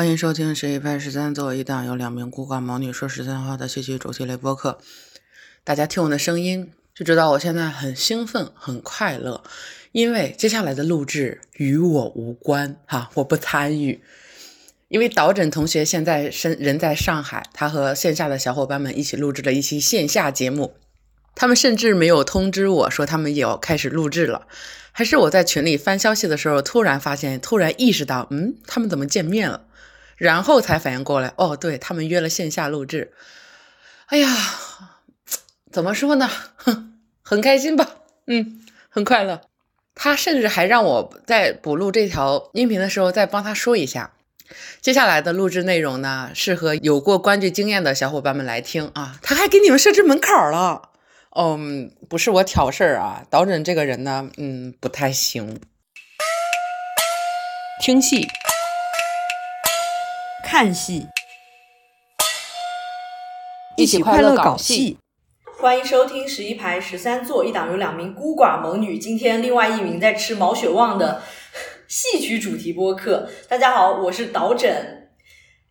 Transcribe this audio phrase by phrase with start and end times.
[0.00, 4.78] 欢迎收听《十一拍十三座》一档由两名孤寡毛女说十三话的戏剧主题类播客。
[5.62, 9.44] 大家听我的声音就知道我现在很兴奋、很快乐，
[9.92, 14.00] 因为接下来的录制与我无关哈，我不参与。
[14.88, 20.76] 因为导诊同学现在身人在上海，他和线下的小伙伴们一起录制了一期线下节目，
[21.34, 24.46] 他们甚至没有通知我说他们也要开始录制了。
[24.92, 29.66] 还是我在群里翻消息的时候，突然发现，突然意识到，嗯，他们怎么见面了？
[30.20, 33.10] 然后才反应过来，哦，对他们约了线下录制。
[34.08, 34.28] 哎呀，
[35.72, 36.28] 怎么说呢？
[36.56, 37.88] 哼， 很开心吧？
[38.26, 39.40] 嗯，很快乐。
[39.94, 44.12] 他甚至还让我在补录这条音频的时候，再帮他说一下，
[44.82, 49.18] 接下来的录制内容呢，适合有过观剧经验的小伙伴们来听啊。
[49.22, 50.90] 他还给你们设置门槛了。
[51.34, 55.58] 嗯，不是我挑事儿啊，导诊这个人呢，嗯，不太行。
[57.80, 58.28] 听戏。
[60.52, 61.06] 看戏，
[63.76, 64.98] 一起快乐搞戏。
[65.60, 71.22] 欢迎收听十一排十三座一档，有两名孤寡萌女，今天另外一名在吃毛血旺的
[71.86, 73.30] 戏曲主题播客。
[73.48, 75.12] 大家好，我是导诊。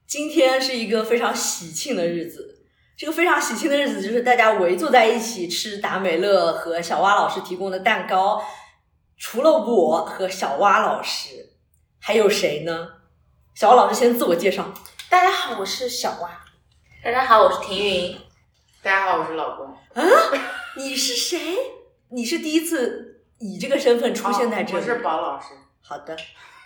[0.08, 2.64] 今天是一个非常喜庆的日子，
[2.98, 8.42] 这个非常喜庆的日子就是大家围坐在一起吃达美乐和小蛙老师提供的蛋糕。
[9.18, 11.58] 除了我和小蛙老师，
[12.00, 12.88] 还有谁呢？
[13.60, 14.74] 小蛙老师先自我介绍。
[15.10, 16.30] 大家好，我是小蛙。
[17.04, 18.18] 大家好，我是婷云。
[18.82, 19.66] 大家好，我是老公。
[19.96, 20.02] 啊，
[20.78, 21.58] 你是谁？
[22.08, 24.80] 你是第一次以这个身份出现在这里。
[24.80, 25.48] 我是宝老师。
[25.82, 26.16] 好的。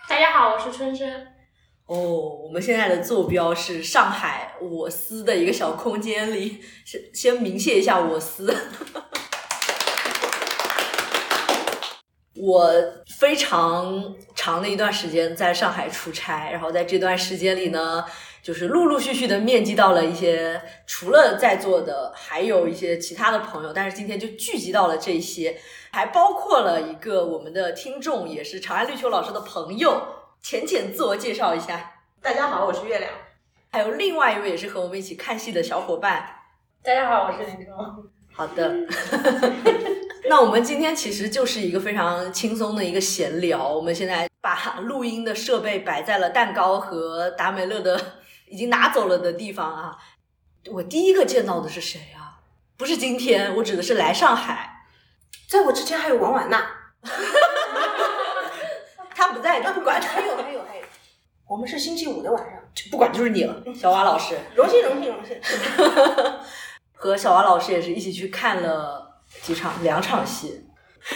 [0.08, 1.10] 大家好，我是春生。
[1.88, 8.56] 哦，我们现在的坐标是上海我司的一个小空间里，先先明谢一下我司。
[12.36, 12.72] 我
[13.20, 18.04] 非常长的一段时间在上海出差，然后在这段时间里呢，
[18.42, 25.60] 就是陆陆续续的面基到了一些除了在座的，还有一些其他的朋友，但是今天就聚集到了这些，
[25.92, 30.02] 还包括了一个我们的听众，也是长安绿秋老师的朋友，
[30.42, 32.00] 浅浅自我介绍一下。
[32.20, 33.12] 大家好，我是月亮。
[33.72, 36.28] 还有另外一位也是和我们一起看戏的小伙伴。
[36.82, 37.76] 大家好，我是林冲。
[38.34, 38.74] 好的。
[40.30, 43.68] 那我们今天其实就是一个非常轻松的一个闲聊。
[43.68, 48.00] 我们现在把录音的设备摆在了蛋糕和达美乐的
[48.48, 49.98] 已经拿走了的地方啊。
[50.72, 52.40] 我第一个见到的是谁啊？
[52.78, 54.86] 不是今天，我指的是来上海，
[55.48, 56.66] 在我之前还有王婉娜。
[59.14, 60.00] 他不在，他不管。
[60.02, 60.84] 还有还有还有，
[61.48, 64.38] 我们是星期五的晚上，就不管就是你了，小蛙老师。
[64.56, 65.38] 荣幸荣幸荣幸。
[66.94, 69.03] 和小蛙老师也是一起去看了。
[69.42, 70.62] 几场两场戏，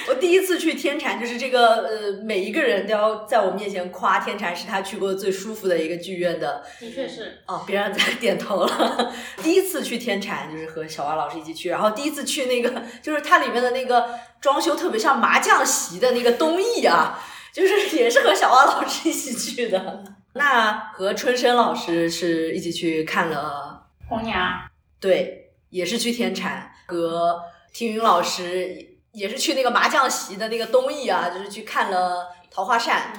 [0.09, 6.61] 我第一次去天蟾，就是这个呃，每一个人都要在我面前夸天蟾是他去过最舒服的一个剧院的。
[6.77, 9.13] 的确是哦，别人在 点头了。
[9.41, 14.09] 第一次去天蟾就是和小蛙老师一起去，然后第一次去那个就是它里面的那个
[14.41, 17.17] 装修特别像麻将席的那个东艺啊，
[17.53, 20.03] 就是也是和小蛙老师一起去的。
[20.33, 27.39] 那和春生老师是一起去看了红娘，对，也是去天蟾和。
[27.77, 33.13] 听云老师也是去那个麻将席的那个东艺啊，就是去看了《桃花扇》，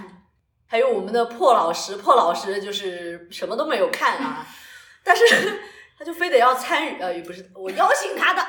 [0.67, 4.45] 还有我们的破老师，破老师就是什么都没有看啊，
[5.05, 5.61] 但是
[5.97, 8.45] 他就非得要参与，呃，也不是我邀请他的，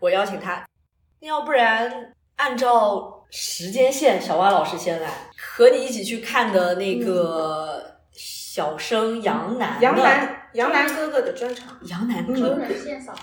[0.00, 0.66] 我邀请他，
[1.20, 13.14] 要不然按照时间线，小蛙老师先来，和你一起去看的那个小生杨楠，杨楠，杨楠哥哥的专场，杨楠哥哥，献嫂。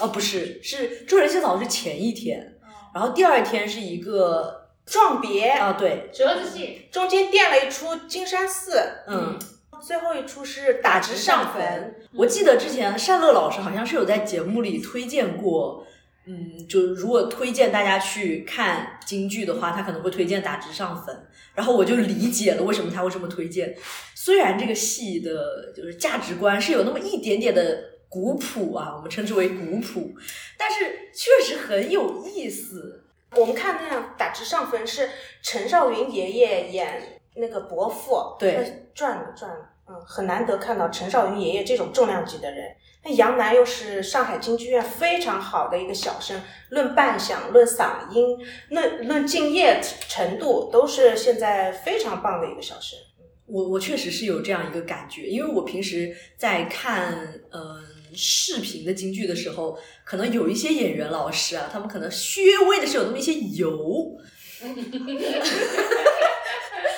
[0.00, 2.56] 哦，不是，是周人仙嫂是前一天，
[2.92, 8.72] 然后第二天是一个撞别啊，对，折子戏，中间垫了一出金山寺，
[9.06, 9.38] 嗯，
[9.80, 11.94] 最后一出是打直上坟。
[12.14, 15.86] 我记得之前善乐老师好像是有在节目里推荐过，
[16.26, 21.16] 嗯，就如果推荐大家去看京剧的话，他可能会推荐打直上坟，
[21.54, 23.74] 然后我就理解了为什么他会这么推荐。
[24.16, 27.95] 虽然这个戏的就是价值观是有那么一点点的。
[28.16, 30.14] 古朴啊，我们称之为古朴，
[30.56, 33.04] 但是确实很有意思。
[33.32, 35.10] 我们看那样打直上分是
[35.42, 42.74] 陈少云爷爷演那个伯父，对，赚了赚了，嗯，很难得看到陈少云爷爷这种重量级的人。
[43.04, 46.40] 那杨楠又是上海京剧院非常好的一个小生，
[46.70, 48.38] 论扮相、论嗓音、
[48.70, 49.78] 论论敬业
[50.08, 52.98] 程度，都是现在非常棒的一个小生。
[53.44, 57.12] 我我确实是有这样一个感觉，因为我平时在看，
[57.52, 57.85] 嗯。
[58.16, 64.18] 视频的京剧的时候，可能有一些演员老师啊，他们可能稍微的是有那么一些油，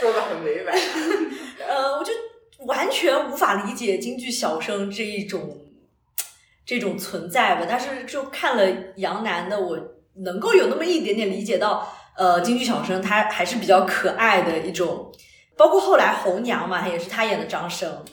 [0.00, 0.74] 说的很委婉。
[1.68, 2.12] 呃，我就
[2.66, 5.58] 完全无法理解京剧小生这一种
[6.64, 7.66] 这种存在吧。
[7.68, 9.78] 但是就看了杨楠的，我
[10.24, 15.12] 能够有那么一点点理解到，呃，京剧小生他还是比较可爱的一种。
[15.56, 18.04] 包括后来红娘嘛，也是他演的张生，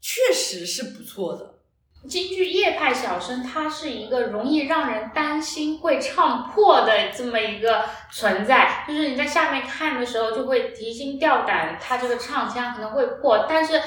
[0.00, 1.57] 确实是不错的。
[2.06, 13.44] 京剧叶派小生，他是一个容易让人担心会唱破的这么一个存在，就是你在下面看的时候就会提心吊胆，他这个唱腔可能会破。
[13.48, 13.82] 但是，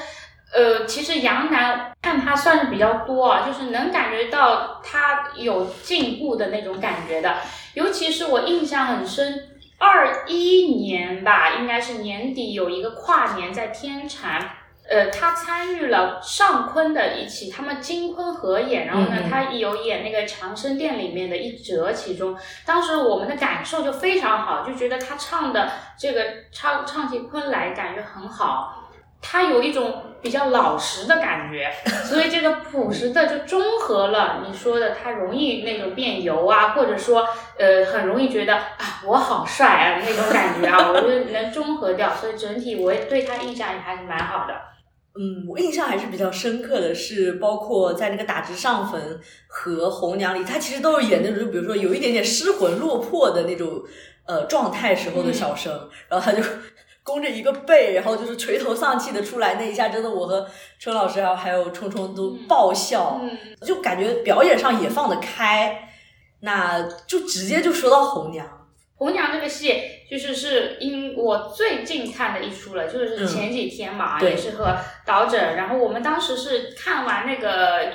[0.54, 7.38] 呃，其实杨楠看他算是比较多啊，就是能感觉到他有进步的那种感觉的。
[7.74, 9.48] 尤其是我印象很深，
[9.78, 14.48] 二一年吧，应该是年底有一个跨年在天蟾。
[14.92, 22.36] 呃，他参与了尚昆的一起，他们金昆合演，然后呢，他有演那个长生殿里面的一折，其中
[22.66, 26.22] 当时我们的感受就非常好，就觉得他唱的这个
[26.52, 28.84] 唱唱起昆来感觉很好，
[29.22, 31.72] 他有一种比较老实的感觉，
[32.04, 37.26] 所以这个朴实的就中和了你说的他容易那种变油啊，或者说
[37.58, 44.54] 呃很容易觉得啊我好帅啊那种感觉啊，我觉得能中和掉，所以整体我也对他印象也还是蛮好的。
[45.14, 53.82] 嗯，我印象还是比较深刻的是，包括在那个打直上坟和红娘里，他其实都是演那种，比如说有一点点失魂落魄的那种
[54.24, 56.42] 呃状态时候的小生，然后他就
[57.02, 60.48] 弓着一个背，然后就是垂头丧气的出来，那一下真的我和
[60.78, 63.20] 春老师还有还有冲冲都爆笑，
[63.66, 65.90] 就感觉表演上也放得开，
[66.40, 68.61] 那就直接就说到红娘。
[69.02, 77.92] 红娘这个戏，就是是因我最近看的一出了，就是前几天嘛，也是和导诊，然后我们当时是看完那个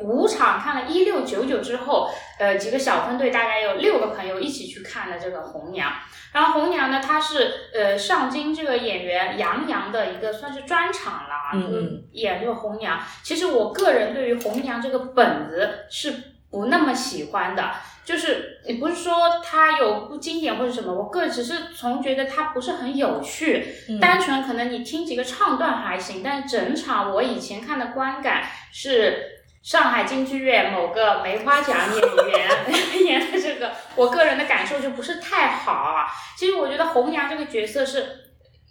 [0.00, 2.10] 五场，看了一六九九之后，
[2.40, 5.92] 呃，几个小分队大概有六个朋友一起去看的这个红娘。
[6.32, 12.98] 然后红娘呢，她是呃上京这个演员杨洋的一个算是专场了，就是演这个红娘。
[13.22, 16.12] 其实我个人对于红娘这个本子是
[16.50, 17.70] 不那么喜欢的。
[18.04, 23.66] 就是也不是说它有不经典或者什么，我个人只是从觉得它不是很有趣，
[24.00, 36.06] 单纯可能你听几个唱段还行，但是整场我以前看的观感是上海京剧院某个梅花奖演员 演的这个，我个人的感受就不是太好啊。
[36.34, 38.06] 其实我觉得红娘这个角色是，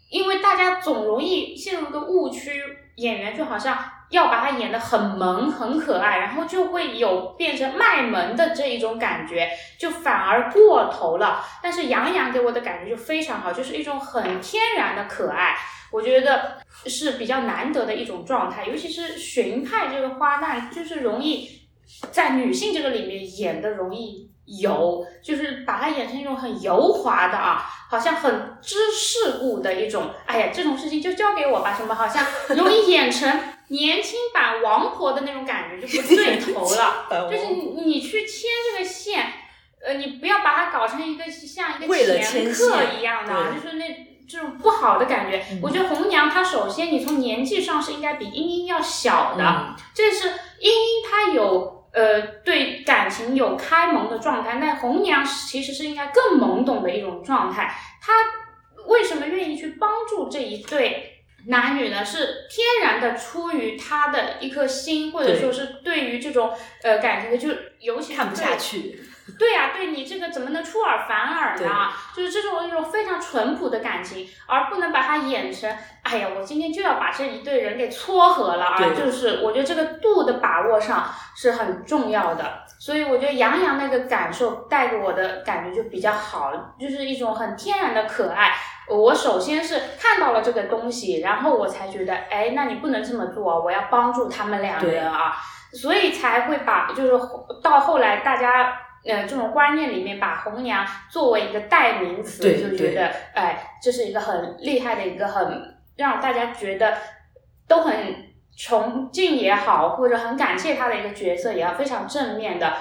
[0.09, 2.59] 因为大家总容易陷入个误区，
[2.95, 3.77] 演员就好像。
[4.09, 11.44] 要把它演得很萌、很可爱，然后就会有变成卖萌的这一种感觉，就反而过头了。
[11.62, 15.57] 但是杨洋给我的感觉就非常好，就是一种很天然的可爱，
[15.92, 18.65] 我觉得是比较难得的一种状态。
[18.65, 21.50] 尤其是荀派这个花旦，就是容易
[22.12, 24.31] 在女性这个里面演的容易
[24.62, 30.12] 油，就是把它演成一种很油滑的啊，好像很知世故的一种。
[30.25, 32.24] 哎呀，这种事情就交给我吧，什么好像
[32.56, 33.30] 容易演成。
[33.69, 39.33] 年轻版王婆的那种感觉就不对头了，就是你你去牵这个线，
[39.85, 45.45] 呃，你不要把它搞成一个像一个掮客一样的，就是那这种不好的感觉。
[45.61, 50.27] 我觉得红娘她首先你从年纪上是应该比英英要小的，这是
[50.59, 57.75] 英英她有呃对感情有开蒙的状态，那红娘其实是应该更懵懂的一种状态。
[58.01, 58.13] 她
[58.85, 61.16] 为什么愿意去帮助这一对？
[61.47, 67.49] 男女呢是天然的出于他的一颗心，或者说是对于这种呃感情的，就
[67.80, 69.01] 尤其看不下去。
[69.37, 71.92] 对 呀，对你这个怎么能出尔反尔呢？
[72.16, 75.69] 就是这种一种非常淳朴的感情，而不能把它演成，
[76.04, 78.77] 哎呀，我今天就要把这一对人给撮合了啊！
[78.97, 82.63] 就是我觉得这个度的把握上是很重要的。
[82.80, 88.54] 所以我觉得杨洋那个感受带给我的感觉就比较好，就是一种很天然的可爱。
[88.89, 95.33] 我首先是看到了这个东西，然后我才觉得，哎，那你不能这么做，我要帮助他们两人啊，
[95.73, 97.11] 所以才会把，就是
[97.61, 106.94] 到后来大家，呃，这种观念里面把红娘作为一个代名词，就觉得，哎，这是一个很厉害的一个很让大家觉得
[107.67, 107.94] 都很
[108.57, 112.73] 崇敬也好，或者很感谢他的一个角色，也要非常正面的。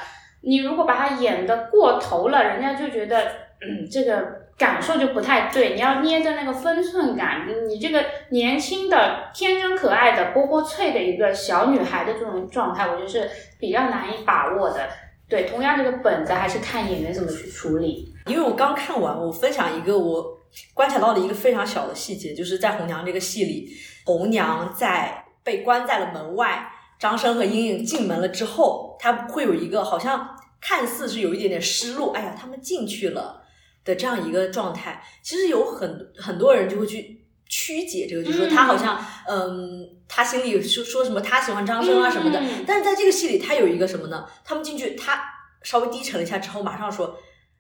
[0.42, 3.22] 你如果把他演的过头了，人家就觉得，
[3.60, 4.45] 嗯，这个。
[4.58, 7.46] 感受就不太对，你要捏着那个分寸感。
[7.68, 14.88] 你这个年轻的、天真可爱的、波波脆的一个小女孩的这种状态，我觉得是比较难以把握的。
[15.28, 18.14] 对，同样这个本子还是看演员怎么去处理。
[18.26, 20.24] 因为我刚看完，我分享一个我
[20.72, 23.68] 观察到的一个非常小的细节，就是在红娘这个戏里，
[24.06, 26.66] 红娘在被关在了门外，
[26.98, 30.26] 张生和英英进门了之后，她会有一个好像
[30.60, 32.14] 看似是有一点点失落。
[32.16, 33.42] 哎呀，他们进去了。
[33.86, 42.40] 的这样一个状态，其实有很很多人就会去曲解这个，就是说他好像，嗯，他心里说说什么他喜欢张生啊什么的。
[42.40, 44.26] 嗯但是在这个戏里，他有一个什么呢？
[44.44, 45.22] 他们进去，他
[45.62, 47.16] 稍微低沉了一下之后，马上说：“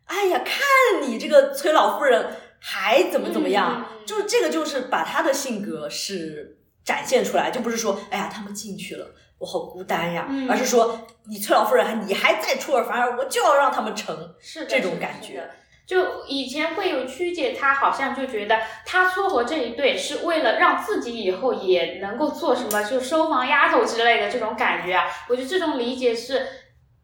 [0.06, 2.26] 哎呀，看你这个崔老夫人
[2.58, 3.86] 还怎么怎么样。
[3.88, 9.14] 嗯就是这个，就是把他的性格是展现出来，就不是说哎呀他们进去了。
[9.38, 14.34] 我好孤单呀，嗯而是说你崔老夫人，你还在出尔反尔，我就要让他们成。
[14.40, 15.48] 是这种感觉
[15.86, 25.06] 就以前会有曲解，他好像就觉得他撮合这一对是为了让自己以后也能够做什么，就收房丫头之类的这种感觉啊。
[25.28, 26.44] 我觉得这种理解是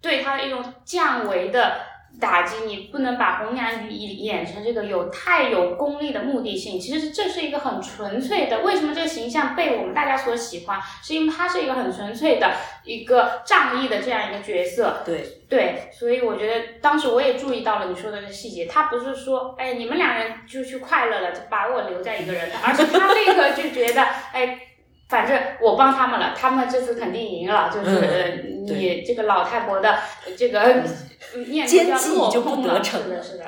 [0.01, 1.81] 对他的一种降维的
[2.21, 2.65] 打击。
[2.67, 6.79] 你不能把红娘演演成这个有太有功利的目的性。
[6.79, 8.61] 其实这是一个很纯粹的。
[8.61, 10.79] 为什么这个形象被我们大家所喜欢？
[11.03, 12.53] 是因为她是一个很纯粹的
[12.85, 15.03] 一个仗义的这样一个角色。
[15.05, 24.03] 对，对，所以我觉得当时我也注意到了你说的这个细节，他不是说，哎，你们两人就去快乐了，就把我留在一个人的，而是他立刻就觉得，
[24.33, 24.59] 哎，
[25.09, 29.91] 反正我帮他们了，他们这次肯定赢了，就是、你这个老太婆的
[30.27, 30.83] 呃这个
[31.67, 31.87] 奸计
[32.31, 33.47] 就不，得逞了，是的。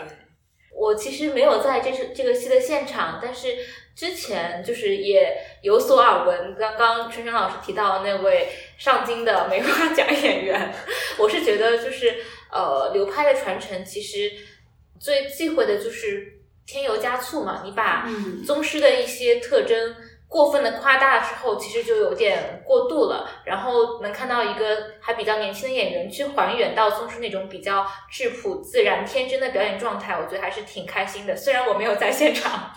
[0.76, 3.56] 我其实没有在这是这个戏的现场，但是
[3.94, 6.56] 之前就是也有所耳闻。
[6.58, 10.74] 刚刚春生老师提到那位上京的梅花奖演员，
[11.18, 12.16] 我是觉得就是
[12.50, 14.32] 呃流派的传承，其实
[15.00, 17.62] 最忌讳的就是添油加醋嘛。
[17.64, 19.94] 你把嗯宗师的一些特征
[20.26, 23.28] 过分的夸大之后，其实就有点过度了。
[23.44, 31.36] 然后能看到一个还比较年轻的演员去还原到宗师那种比较质朴、自然、天真的表演状态，我觉得还是挺开心的。
[31.36, 32.72] 虽然我没有在现场，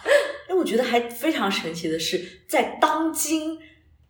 [0.48, 3.58] 哎，我觉得还非常神奇的是，在当今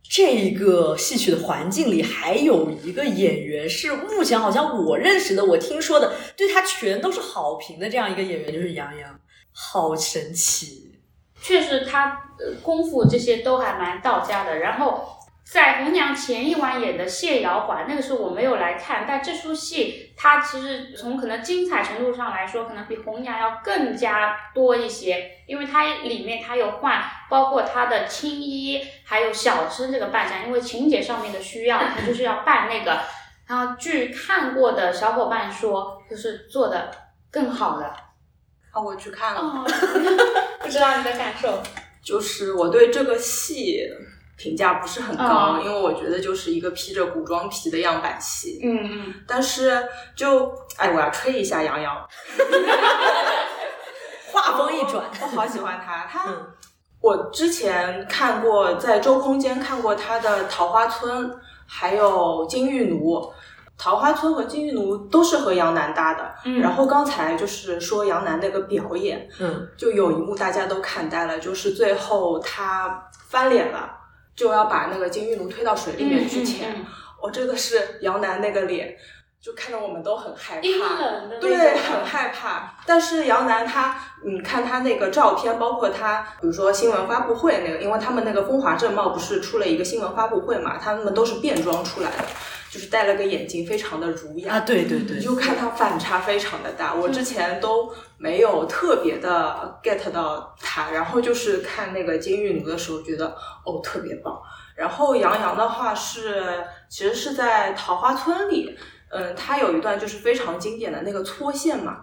[0.09, 9.19] 这一个戏曲的环境里，还有一个演员是目前好像我认识的、我听说的，对他全都是好评的这样一个演员，就是杨洋，
[9.53, 10.86] 好神奇。
[11.41, 14.59] 确实他呃功夫这些都还蛮到家的。
[14.59, 32.99] 然后在红娘前一晚演的谢瑶环，那个时候我没有来看，但这出戏它其实从可能精彩程度上来说，可能比红娘要更加多一些，因为它里面它有换，包括它的青衣，还有小生这个扮相，因为情节上面的需要，它就是要扮那个。
[33.47, 36.91] 然后据看过的小伙伴说，就是做的
[37.31, 37.95] 更好了。
[38.77, 39.65] 啊，我去看了，哦，
[40.61, 41.61] 不知道你的感受。
[42.03, 43.81] 就是我对这个戏
[44.37, 45.23] 评价不是很高，
[45.57, 48.59] 哦因为我觉得就是一个披着古装皮的样板戏。
[48.63, 49.13] 嗯嗯。
[49.27, 49.83] 但是
[50.15, 51.95] 就哎，我要吹一下杨洋，
[54.31, 56.05] 话锋一转，我好喜欢他。
[56.05, 56.47] 他、嗯
[56.99, 61.29] 我之前看过，在周空间看过他的《桃花村》，
[61.67, 63.15] 还有《金玉奴》。
[63.77, 73.89] 桃花村和金玉奴都是和杨楠搭的，嗯然后刚才就是说杨楠那个表演，嗯，就有一幕大家都看呆了，就是最后他翻脸了，
[74.35, 76.73] 就要把那个金玉奴推到水里面去潜。
[76.73, 76.85] 嗯嗯
[77.19, 78.95] 我、这个是杨楠那个脸，
[79.41, 81.39] 就看到我们都很害怕。
[81.39, 82.73] 对，很害怕。
[82.85, 92.25] 但是杨楠他，你，看他那个照片，包括他，比如说新闻发布会那个，因为他们那个风华正茂不是出了一个新闻发布会嘛，他们都是变装出来的，
[92.71, 94.55] 就是戴了个眼镜，非常的儒雅。
[94.55, 103.27] 啊，对对对你，就看他反差非常的大，我之前都没有特别的 get 到他，然后就是看那个金玉奴的时候，觉得
[103.63, 104.35] 哦特别棒。
[104.75, 108.77] 然后杨洋的话是，其实是在桃花村里，
[109.09, 111.97] 嗯，他有一段就是非常经典的那个搓线嘛，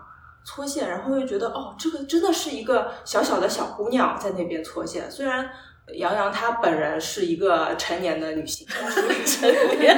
[0.44, 5.48] 搓线，然后又觉得哦，这个真的是一个小小的小姑娘在那边搓线，虽然。
[5.96, 9.46] 杨洋她本人是一个成年的女性，成
[9.78, 9.94] 年，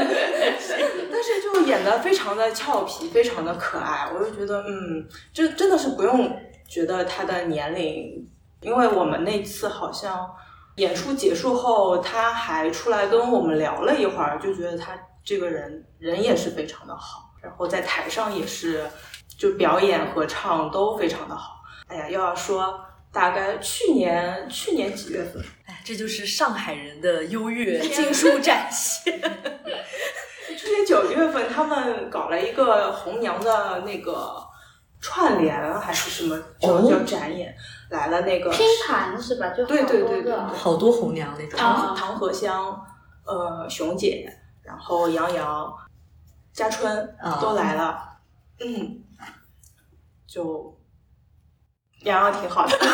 [1.12, 6.28] 但是就演的非常的俏皮，非常的可爱，我就觉得，嗯，这真的是不用
[6.68, 8.28] 觉得她的年龄，
[8.62, 10.28] 因为我们那次好像
[10.74, 18.88] 演出结束后，她还出来跟我们聊了一会儿，就觉得她这个人人也是非常的好，然后在台上也是，
[19.36, 21.56] 就表演和唱都非常的好。
[21.88, 22.80] 哎呀，又要说
[23.12, 25.42] 大概去年去年几月份？
[25.66, 29.20] 哎，这就是上海人的优越经书展现。
[30.56, 34.42] 去年九月份，他们搞了一个红娘的那个
[35.00, 37.54] 串联还是什么，叫哦叫展演，
[37.90, 39.48] 来了那个拼盘是吧？
[39.48, 42.80] 就好对对对对好多红娘那种，啊唐唐荷香，
[43.24, 44.26] 呃，熊姐，
[44.66, 45.72] 然后杨洋、
[46.52, 47.98] 嘉春啊都来了，
[48.60, 49.02] 嗯，
[50.26, 50.76] 就
[52.02, 52.72] 杨洋挺好的。
[52.78, 52.90] 就是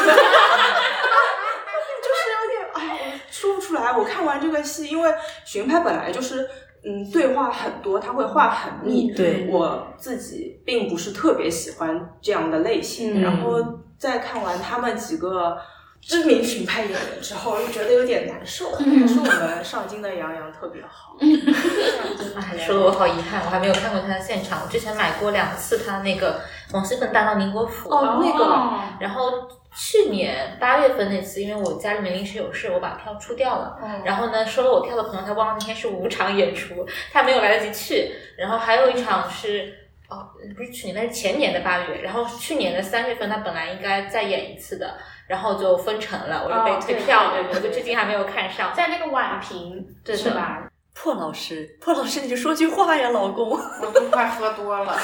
[2.31, 3.97] 有点，哎呀，我说不出来。
[3.97, 5.13] 我看完这个戏，因为
[5.45, 6.49] 巡拍本来就是，
[6.85, 9.13] 嗯，对话很多，他会话很密。
[9.13, 13.19] 对我自己并不是特别喜欢这样的类型。
[13.19, 13.57] 嗯然后
[13.99, 15.57] 再看完他们几个
[16.03, 18.73] 知名品牌演员之后，又觉得有点难受。
[18.73, 21.17] 还是我们上京的杨洋特别好。
[21.21, 24.61] 哎，说的我好遗憾，我还没有看过他的现场。
[24.65, 26.41] 我之前买过两次他那个
[26.73, 33.79] 王熙凤大道宁国府，哦那个然后去年八月份那次，因为我家里面临时有事，我把票出掉了。
[34.05, 38.13] 然后呢，收了我票的朋友他忘了那天是五场演出，他没有来得及去。
[38.37, 39.79] 然后还有一场是。
[40.09, 42.03] 哦，不是去年，那是前年的八月。
[42.03, 44.99] 然后去年的三月份，他本来应该再演一次的，
[45.29, 48.73] 然后就封城了，我就被退票了，我就至今还没有看上。
[48.75, 50.69] 在那个宛平，对是吧？
[50.95, 53.51] 破老师，破老师，你就说句话呀，老公。
[53.51, 54.97] 我都快喝多了。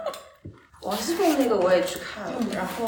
[0.82, 2.86] 王熙凤那个我也去看了，然后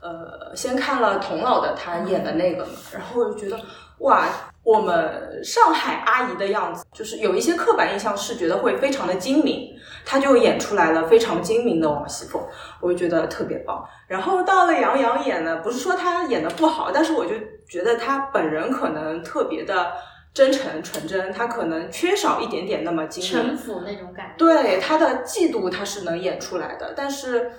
[0.00, 3.56] 呃，先看了童老的他演的那个嘛，然后我就觉得
[3.98, 4.26] 哇，
[4.62, 9.70] 我们上海阿姨的样子，就是有一些刻板印象是觉得会非常的精明，
[10.04, 12.40] 她就演出来了非常精明的王熙凤，
[12.80, 13.84] 我就觉得特别棒。
[14.06, 17.34] 然后到了杨洋演呢，不是说他演的不好，但是我就
[17.68, 19.92] 觉得他本人可能特别的。
[20.32, 24.34] 真诚纯真，他可能缺少一点点那么精城府那种感觉。
[24.38, 27.50] 对他的嫉妒，他是能演出来的，但是，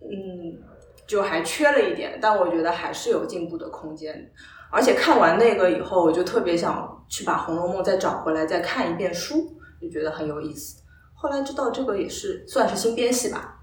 [0.00, 0.54] 嗯，
[1.08, 2.16] 就还缺了一点。
[2.22, 4.30] 但我觉得还是有进步的空间。
[4.74, 10.82] 而且看完那个以后，我就特别想去把《红楼梦》再找回来，再看一遍书，就觉得很有意思。
[11.14, 13.60] 后来知道这个也是算是新编戏吧？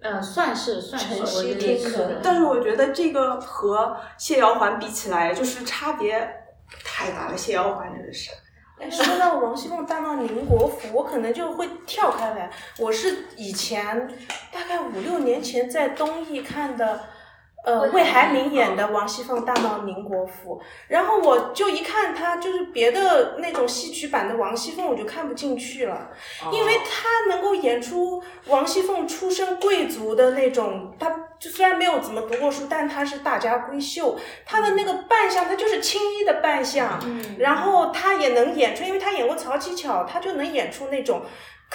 [0.00, 2.18] 嗯，算是算是，我觉得是。
[2.22, 6.26] 但是我觉得这个和谢瑶环比起来，就是差别。
[6.82, 8.30] 太大了，谢瑶环真的是。
[8.80, 12.50] 哎，说到王熙凤大闹宁国府，我可能就会跳开来。
[12.78, 14.08] 我是以前
[14.50, 17.00] 大概五六年前在东艺看的。
[17.64, 26.10] 呃，魏海敏演的王熙凤大闹宁国府，然后我就一看他就是别的那种戏曲版的王熙凤，我就看不进去了，
[26.52, 37.00] 因为他能够演出王熙凤出身贵族的那种，他就虽然没有怎么读过书，但他是大家闺秀，他的那个扮相，他就是青衣的扮相，
[37.38, 41.22] 然后他也能演出，因为他演过曹七巧，他就能演出那种。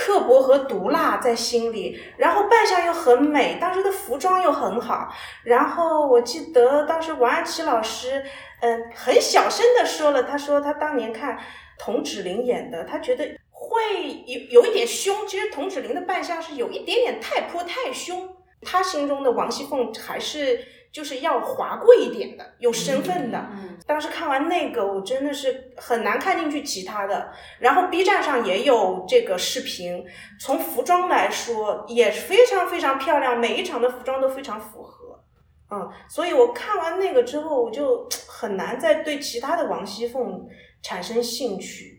[0.02, 5.14] 刻薄和毒辣在心里，然后扮相又很美，当时的服装又很好。
[5.44, 8.24] 然后我记得当时王安琪老师，
[8.62, 11.38] 嗯，很小声的说了，他说他当年看
[11.78, 13.78] 童芷玲演的，他觉得会
[14.26, 15.28] 有有一点凶。
[15.28, 18.30] 其实童芷玲的扮相是有一点点太泼太凶，
[18.62, 20.64] 他心中的王熙凤还是。
[20.92, 23.48] 就是要华贵一点的，有身份的。
[23.86, 27.32] 当时看完那个，我真的是很难看进去其他的。
[27.60, 30.04] 然后 B 站上也有这个视频，
[30.40, 35.24] 从服装来说也是非常非常漂亮，每一场的服装都非常符合。
[35.72, 40.48] 嗯，所以我看完那个之后，我就很难再对其他的王熙凤
[40.82, 41.99] 产生兴趣。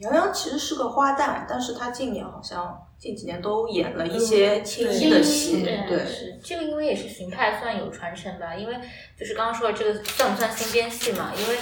[0.00, 2.84] 杨洋其实是个花旦，但是他近年好像。
[2.98, 8.56] 近几年都演了一些青衣的戏，对，是这个，因为也是荀派算有传承吧。
[8.56, 8.74] 因为
[9.16, 11.30] 就是刚刚说的这个算不算新编戏嘛？
[11.38, 11.56] 因为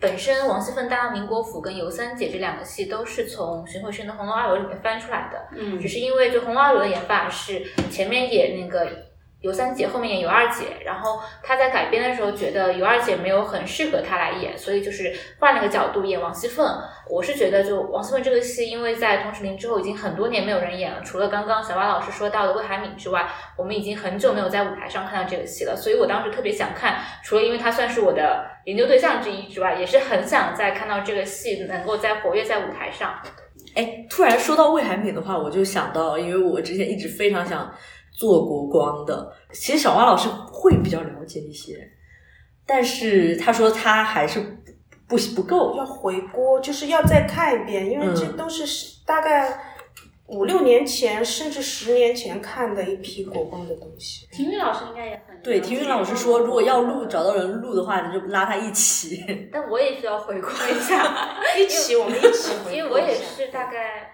[0.00, 9.09] 本身王熙凤搭档宁国府跟尤三姐这两个戏都是从荀慧生的《红楼二楼》里面翻出来的，嗯，只是因为就《红楼二楼》的演法是前面演那个。
[9.40, 16.66] 尤三姐后面演尤二姐，然后她在改编的时候觉得尤二姐没有很适合她来演，所以就是换了个角度演王熙凤。
[17.08, 23.26] 我是觉得就王熙凤这个戏，因为在童芷苓之后已经很多年没有人演了，除了刚刚小马老师说到的魏海敏之外，
[23.56, 25.74] 我们已经很久没有在舞台上看到这个戏了。
[25.74, 33.14] 所以我当时特别想看，除了因为她算是我的研究对象之一之外，也是很想再看到这个戏能够再活跃在舞台上。
[33.74, 37.72] 哎，突然说到魏海敏的话，我就想到，因为我之前一直非常想。
[38.20, 41.90] 做国光的，其实小花老师会比较了解一些，
[42.66, 44.38] 但是他说他还是
[45.08, 49.58] 不不够，要回锅，就是要再看一遍，因为这都是大概
[50.26, 54.26] 五六年前甚至十年前看的一批国光的东西。
[54.30, 59.48] 体育老师应该也很对，体育老师说，如果要录找到人录的话，你就拉他一起。
[59.50, 61.26] 但我也需要回锅一下，
[61.58, 64.09] 一起我们一起回因为我也是大概。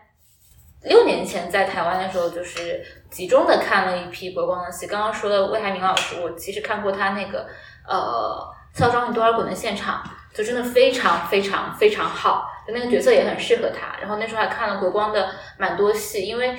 [0.84, 4.86] 六年前在台湾的时候，就是集中的看了一批国光的戏。
[4.86, 7.48] 刚刚说的魏海敏老师，我其实看过他那个
[7.88, 8.40] 呃
[8.78, 10.00] 《孝庄与多尔衮》的现场，
[10.32, 13.98] 就真的非常非常非常好，就那个角色也很适合他。
[14.00, 16.54] 然后那时候还看了国光的蛮多戏，因为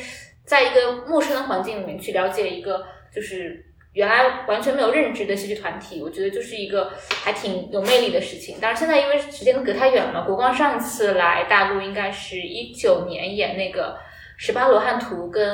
[0.46, 6.92] 在一个陌生的环境里面去了解一个就是原来完全没有认知的戏剧团体，我觉得就是一个
[7.24, 8.58] 还挺有魅力的事情。
[8.60, 13.98] 但是现在因为时间隔太远了，国光上次来大陆应该是一九年演那个。
[14.38, 15.46] 十八罗汉图跟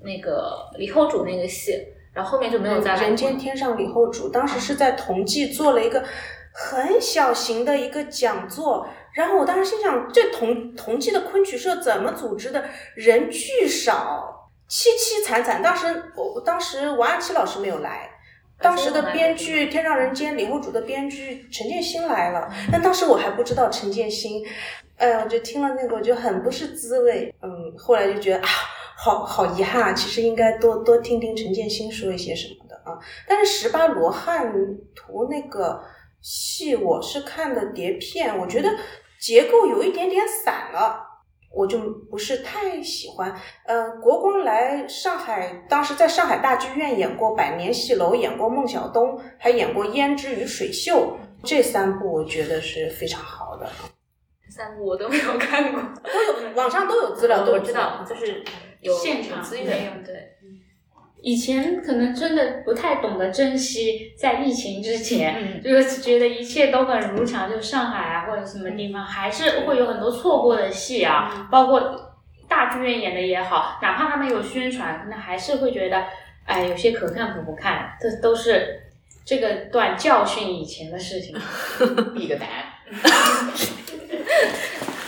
[0.00, 1.72] 那个李后主那个戏，
[2.14, 3.02] 然后后面就没有再来。
[3.02, 6.02] 人间天上李后主，当时是在同济做了一个
[6.54, 12.64] 很小型的一个讲座，然后我当时心想，这同同济的昆曲社怎么组织的？
[12.94, 15.60] 人巨少，凄凄惨惨。
[15.60, 18.08] 当时我当时王安琪老师没有来，
[18.60, 24.44] 当时的编剧《天上人间》李后主的编剧陈建新来了，但当时我还不知道陈建新，
[24.96, 28.48] 哎呀，我就听了那个我就很不是滋味，嗯，后来就觉得啊，
[28.96, 32.98] 好好遗憾啊，其实应该多多听听陈建新说一些什么的啊。
[33.28, 34.52] 但是《十八罗汉
[34.94, 35.80] 图》那个
[36.20, 38.68] 戏我是看的碟片，我觉得
[39.20, 41.07] 结构有一点点散了。
[41.50, 41.78] 我就
[42.10, 43.34] 不是太喜欢，
[43.66, 50.92] 呃，国光来上海，当时在上海大剧院演过《百年戏楼》，演过孟小冬，还演过《胭脂与水袖》，
[51.42, 53.68] 这三部我觉得是非常好的。
[54.50, 58.44] 三部我都没有看过，都有网上都有资料，都知道，就是
[58.80, 60.14] 有现场资源，对。
[61.20, 72.14] 以前可能真的不太懂得珍惜，在疫情之前，就是觉得一切都很如常，就上海啊或者什么地方，还是会有很多错过的戏啊，包括
[72.48, 76.04] 大剧院演的也好，哪怕他们有宣传，可能还是会觉得，
[76.44, 78.80] 哎，有些可看可不看，这都是
[79.24, 81.36] 这个段教训以前的事情。
[82.16, 82.48] 一个胆。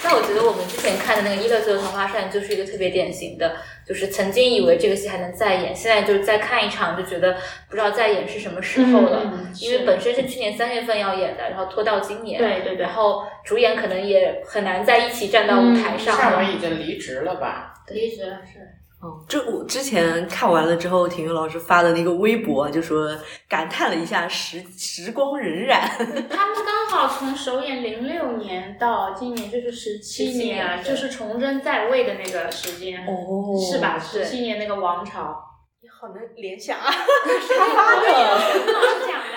[0.03, 3.55] 那我觉得我们之前看的那个《一乐岁的桃花扇》就是一个特别典型的，
[3.91, 7.37] 就是曾经以为这个戏还能再演，现在就是再看一场就觉得
[7.69, 16.17] 不知道再演是什么时候了，因为本身是去年三月份要演的，然后拖到今年，对对对，然后主演可能也很难在一起站到舞台上。
[16.17, 17.75] 夏文已经离职了吧？
[17.89, 18.61] 离职了是。
[19.03, 23.09] 哦，这我之前看完了之后，体育老师发的那个微博就说
[23.49, 25.73] 感叹了一下时时光荏苒。
[26.29, 33.99] 他们刚好从首演零六年到今年就是十七年，就是崇祯在位的那个时间，哦，是吧？
[33.99, 35.35] 十七年那个王朝，
[35.81, 36.85] 你好能联想啊！
[36.93, 39.31] 他发的，是讲的。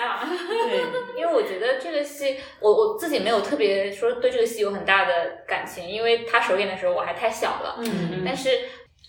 [0.68, 0.84] 对，
[1.18, 5.12] 因为我觉得这个戏，我我自己没有特别说对这个戏有很大的
[5.48, 7.76] 感情，因为他首演的时候我还太小了。
[7.78, 8.50] 嗯嗯，但是。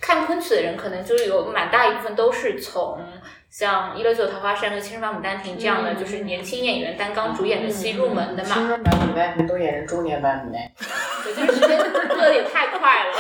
[0.02, 3.00] 看昆曲的人可能就是有蛮大一部分都是从
[3.50, 8.56] 像《一六九桃花扇》和《青春版牡丹亭》这样的，就是年轻演员担纲主演的戏入门的嘛。
[8.56, 10.62] 青春版牡丹亭都演成中年版牡丹
[11.26, 11.78] 我，就是时间
[12.10, 13.14] 过得也太快了，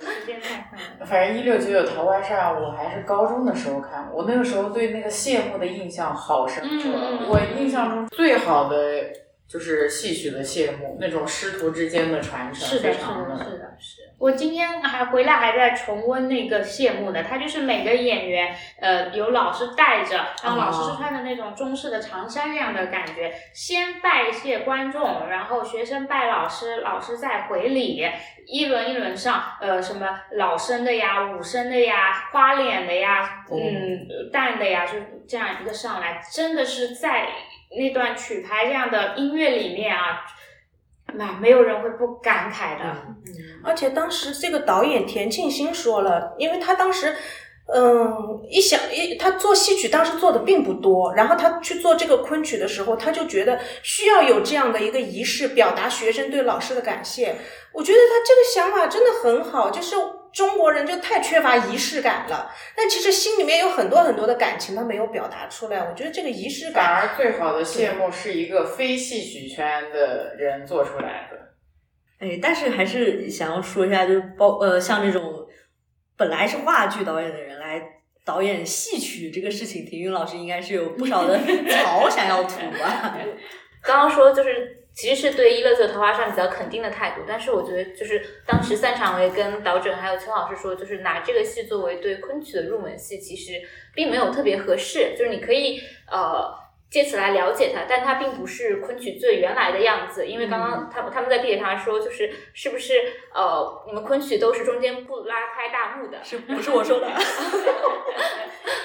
[0.00, 1.06] 时间太快了。
[1.06, 6.90] 反正《一六九九桃花扇》，我还是高中的时候看，我那个时候对那个谢幕的印象好深刻。
[7.28, 8.76] 我印象中最好的
[9.46, 13.97] 就是戏曲的谢幕，那种师徒之间的传承，是的，是的，是的，是。
[14.18, 28.04] 我今天还回来还在重温那个谢幕的，他就是每个演员，呃，有老师带着，然后老师是穿着那种中式的长衫那样的感觉，先拜谢观众，然后学生拜老师，老师再回礼，
[28.48, 34.94] 一轮一轮上，呃，什么老生的呀，武生的呀，花脸的呀，嗯，旦的呀，就
[35.28, 37.28] 这样一个上来，真的是在
[37.78, 40.24] 那段曲牌这样的音乐里面啊。
[41.14, 42.84] 那没有人会不感慨的。
[43.26, 47.14] 嗯，而且当时这个导演田沁鑫说了，因为他当时，
[47.74, 57.36] 嗯，一想一他做戏曲当时做的并不多，然后他去做这个昆曲的时候，他就觉得需要有这样的一个仪式，表达学生对老师的感谢。
[57.72, 59.96] 我觉得他这个想法真的很好，就是。
[60.38, 65.78] 中国人就太缺乏仪式感了，但其实心里面有很多很多的感情，他没有表达出来。
[65.78, 71.36] 我觉得这个仪式感，反而最好的谢幕是一个非戏曲圈的人做出来的。
[72.20, 75.44] 哎，但是还是想要说一下，就是包呃，像这种
[76.16, 77.82] 本来是话剧导演的人来
[78.24, 81.36] 导演戏曲这个事情，体育老师应该是有不少的
[81.68, 83.18] 草想要吐啊。
[83.82, 84.76] 刚刚说就是。
[84.98, 93.52] 其实是对《一乐岁桃花扇》比较肯定的态度，但是我觉得就是当时散场我也跟导诊还有邱老师说，就是拿这个戏作为对昆曲的入门戏，其实
[93.94, 95.14] 并没有特别合适。
[95.16, 95.80] 就是你可以
[96.10, 96.52] 呃
[96.90, 100.26] 借此来了解它，但它并不是昆曲最原来的样子。
[100.26, 102.94] 因为刚刚他们他们在地铁上说，就是是不是
[103.34, 106.22] 呃你们昆曲都是中间不拉开大幕的？
[106.24, 107.08] 是不是我说的？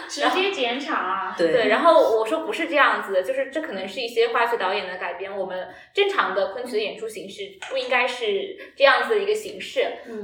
[0.09, 1.33] 直接剪场啊！
[1.35, 5.35] 对，然后我说不是这样子的，就是这可能是一些话剧导演的改编。
[5.35, 9.87] 我们正常的昆曲的演出形式不应该是这样子的一个形式。
[10.07, 10.23] 嗯，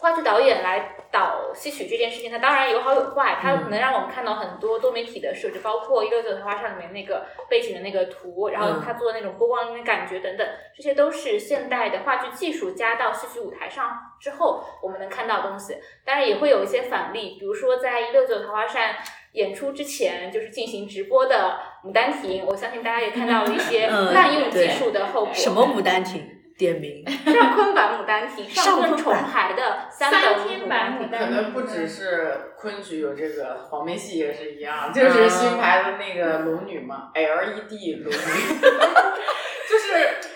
[0.00, 15.76] 话剧导演来导戏曲这件事情，它当然有好有坏，它能让我们看到很多多媒体的设置，包括《一六九桃花扇》里面那个背景的那个图，然后他做的那种波光的感觉等等，这些都是现代的话剧技术加到戏曲舞台上之后我们能看到的东西。
[16.04, 18.92] 当然也会有一些反例，比如说在《一六九桃花扇》
[19.32, 25.34] 演出之前，就是进行直播的《牡丹亭》，我相信大家也看到了一些滥用技术的后果。
[25.34, 26.22] 什么《牡丹亭》？
[26.60, 27.02] 点名。
[27.24, 30.10] 上昆版《牡丹亭》，上昆重排的三
[30.46, 31.28] 天版《牡丹亭》。
[31.34, 38.12] 可能不只是昆曲有这个，黄梅戏也是一样，就是新排的那个龙女嘛，LED 龙女，
[39.66, 40.28] 就是。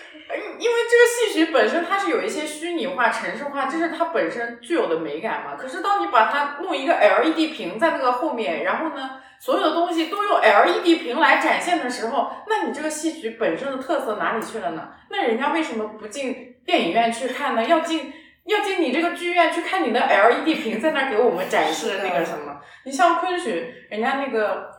[0.57, 5.55] 因为这个戏曲本身它是有一些虚拟化、城市化，这是它本身具有的美感嘛。
[5.55, 14.89] 可是当你把它弄一个 LED 屏在那个后面，然后呢，所有的东西都用 LED 屏来展现的时候，那你这个戏曲本身的特色哪里去了呢？
[15.09, 17.63] 那人家为什么不进电影院去看呢？
[17.63, 18.13] 要进
[18.45, 22.59] 要进你这个剧院去看你的 LED 屏，在那给我们展示那个什么？
[22.85, 24.71] 你像昆曲，人家那个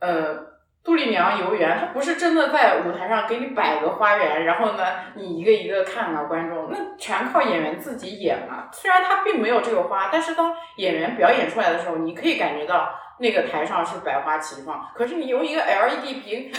[0.00, 0.52] 呃。
[0.84, 4.84] 杜丽娘游园，它不是真的在舞台上给你摆个花园，然后呢，
[5.14, 8.68] 你一个一个看啊，观众，那全靠演员自己演嘛。
[8.72, 14.90] 虽然他并没有这个花，但是当演员表演出来的时候，你可以感觉到那个台上是百花齐放。
[14.94, 16.52] 可是你用一个 LED 屏，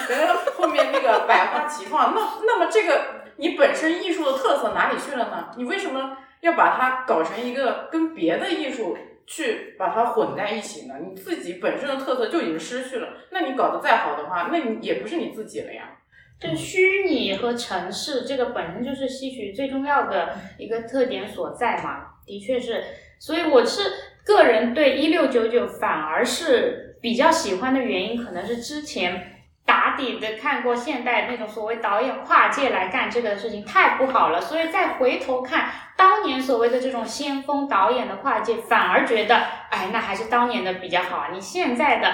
[0.55, 3.01] 后面那个百花齐放，那那么这个
[3.37, 5.49] 你本身艺术的特色哪里去了呢？
[5.57, 8.97] 你为什么要把它搞成一个跟别的艺术？
[9.25, 10.95] 去把它混在一起呢？
[11.01, 13.07] 你自己本身的特色就已经失去了。
[13.31, 15.91] 那你搞得再好的话，那你也不是你自己了呀。
[16.37, 22.07] 这虚拟和城市，这个本身就是戏曲最重要的一个特点所在嘛。
[22.25, 22.83] 的确是，
[23.17, 23.81] 所以我是
[24.25, 29.29] 个人对一六九九反而是比较喜欢的原因，可能是之前。
[29.65, 39.37] 打底的看过现代那种所谓导演跨界来干这个事情太不好了，所以再回头看当年所谓的这种先锋导演的跨界，反而觉得
[39.69, 41.29] 哎，那还是当年的比较好。
[41.31, 42.13] 你现在的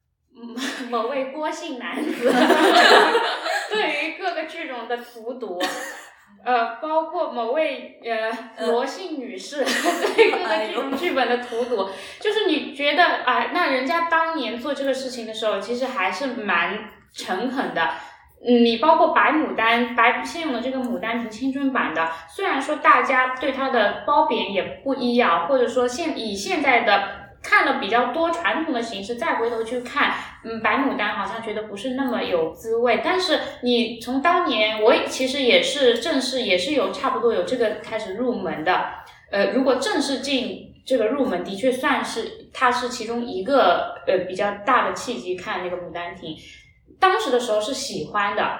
[0.90, 2.30] 某位郭姓男子
[3.70, 5.58] 对于各个剧种的荼毒。
[6.44, 9.64] 呃，包括某位呃罗姓女士
[10.16, 11.88] 对各个剧种剧本的荼毒，
[12.18, 16.78] 就是你觉得啊，那人家当年做这个事情的时候，其实还是蛮
[17.12, 17.90] 诚恳的。
[18.42, 27.19] 嗯，你包括白牡丹，白现用的这个《牡丹亭》青春版的，虽然说大家对它的褒贬也不一样，或者说现以现在的。
[27.42, 33.00] 看了比较多传统的形式，再回头去看，嗯，白牡丹好像觉得不是那么有滋味。
[33.02, 38.84] 但是你从当年，我其实也是正式也是有差不多有这个开始入门的。
[39.30, 45.34] 呃，如果正式进这个入门，的确算是它是其中一个呃比较大的契机。
[45.34, 46.34] 看那个《牡丹亭》，
[46.98, 48.58] 当时的时候是喜欢的，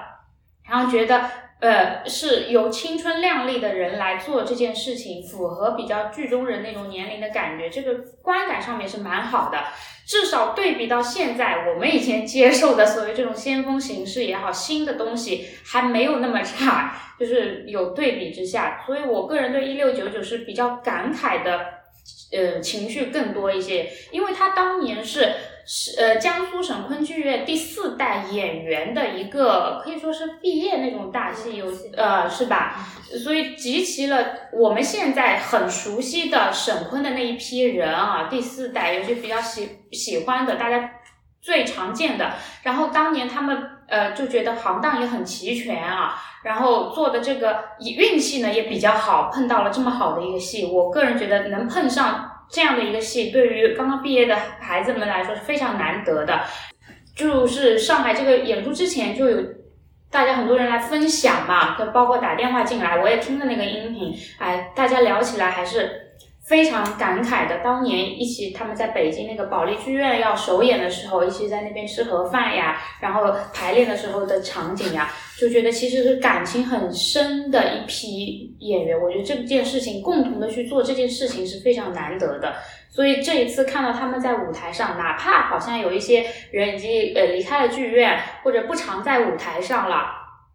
[0.69, 1.31] 然后觉得。
[1.61, 9.59] 呃，是由青春靓丽的人来做这件事情，符合比较剧中人那种年龄的感觉，这个观感上面是蛮好的。
[10.07, 21.61] 至少对比到现在，我们以前接受的所谓这种先锋形式也好，新的东西还没有那么差，就是有对比之下，所以我个人对一六九九是比较感慨的，
[22.33, 25.35] 呃，情绪更多一些，因为他当年是。
[25.67, 32.77] 是呃，江苏省昆剧院第四代演员的一个，可以说是毕业那种大戏，有呃是吧？
[33.23, 40.91] 所以集齐了我们现在很熟悉的沈昆的那一批人啊，第四代有些比较喜喜欢的，大家
[41.41, 42.33] 最常见的。
[42.63, 52.30] 然后当年他们呃就觉得行当也很齐全啊，然后做的这个运气呢也比较好，碰到了这么好的一个戏，我个人觉得能碰上。
[52.53, 56.41] 这样的一个戏，对于刚刚毕业的孩子们来说是非常难得的。
[57.15, 59.43] 就是上海这个演出之前就有
[60.11, 66.10] 大家很多人来分享嘛，就包括打电话进来，我也听了那个音频，哎，大家聊起来还是。
[66.51, 75.09] 非常感慨的，当年一起他们在北京那个保利剧院要首演的时候，一起在那边吃盒饭呀，然后排练的时候的场景呀，
[75.39, 79.01] 就觉得其实是感情很深的一批演员。
[79.01, 82.57] 我觉得这件事情共同的去做这件事情是非常难得的。
[82.89, 90.07] 所以这一次看到他们在舞台上，哪怕好像有一些人已经呃离开了剧院或者不常在舞台上了，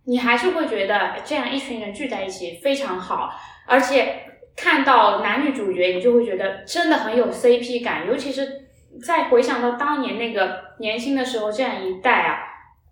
[0.04, 3.30] 你还是会觉得这样一群人聚在一起非常好，
[3.66, 4.24] 而且。
[4.56, 8.68] 看到男女主角，你就会觉得真的很有 CP 感，尤其是
[9.06, 12.40] 再回想到当年那个年轻的时候，这样一代啊，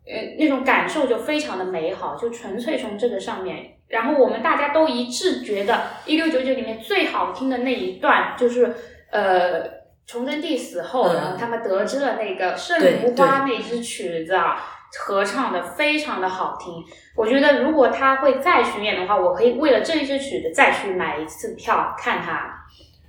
[0.06, 3.78] 呃，那种感受就非常的美好，就纯粹从这个上面。
[3.88, 8.74] 然后我们大家都一致觉得，一六九九里面最好听的那一段，就是
[9.12, 9.64] 呃，
[10.06, 14.73] 崇祯帝死后，然后他们得知了那个《圣如花》那支曲子啊。
[15.00, 16.84] 合唱的非常的好听，
[17.16, 22.64] 我觉得如果他会再巡演的话，我可以为了这一支曲子再去买一次票看他。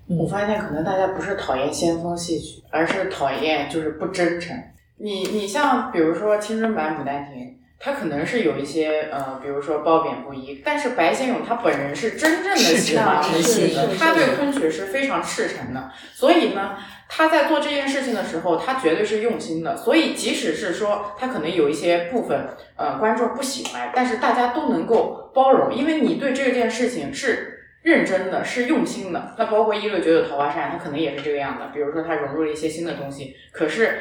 [0.09, 4.57] 我发现可能大家不是讨厌先锋戏曲，而是讨厌就是不真诚。
[4.97, 7.43] 你你像比如说青春版《牡丹亭》，
[7.79, 16.77] 它可能是有一些呃，比如说褒贬不一，但是白先勇他本人是真正的喜欢昆曲的，他对昆曲是非常赤诚的，所以呢。
[17.17, 19.77] 他在做这件事情的时候，他绝对是用心的。
[19.77, 22.45] 所以，即使是说他可能有一些部分，
[22.77, 29.33] 呃，观众不喜欢，但是大家都能够包容，因为你对这件事情是认真的，是用心的。
[29.39, 31.67] 那包括一六九九桃花扇，它可能也是这个样的。
[31.73, 34.01] 比如说，它融入了一些新的东西，可是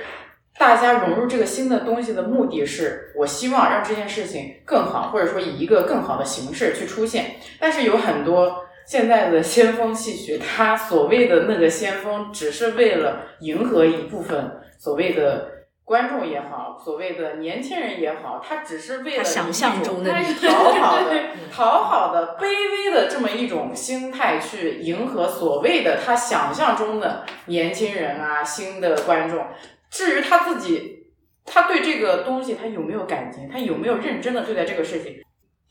[0.57, 7.35] 大家融入这个新的东西的目的是，我希望让这件事情更好，或者说以一个更好的形式去出现。
[7.59, 15.49] 但是有很多现在的先锋戏曲，它所谓的那个先锋，只是为了迎合一部分所谓的
[15.85, 29.45] 观众也好，所谓的年轻人也好，他只是为了他想象中的讨好的、讨好的、 卑微的这么一种心态去迎合所谓的他想象中的年轻人啊、新的观众。
[29.89, 31.07] 至于他自己，
[31.45, 35.17] 他对这个东西他有没有感情，他有没有认真的对待这个事情，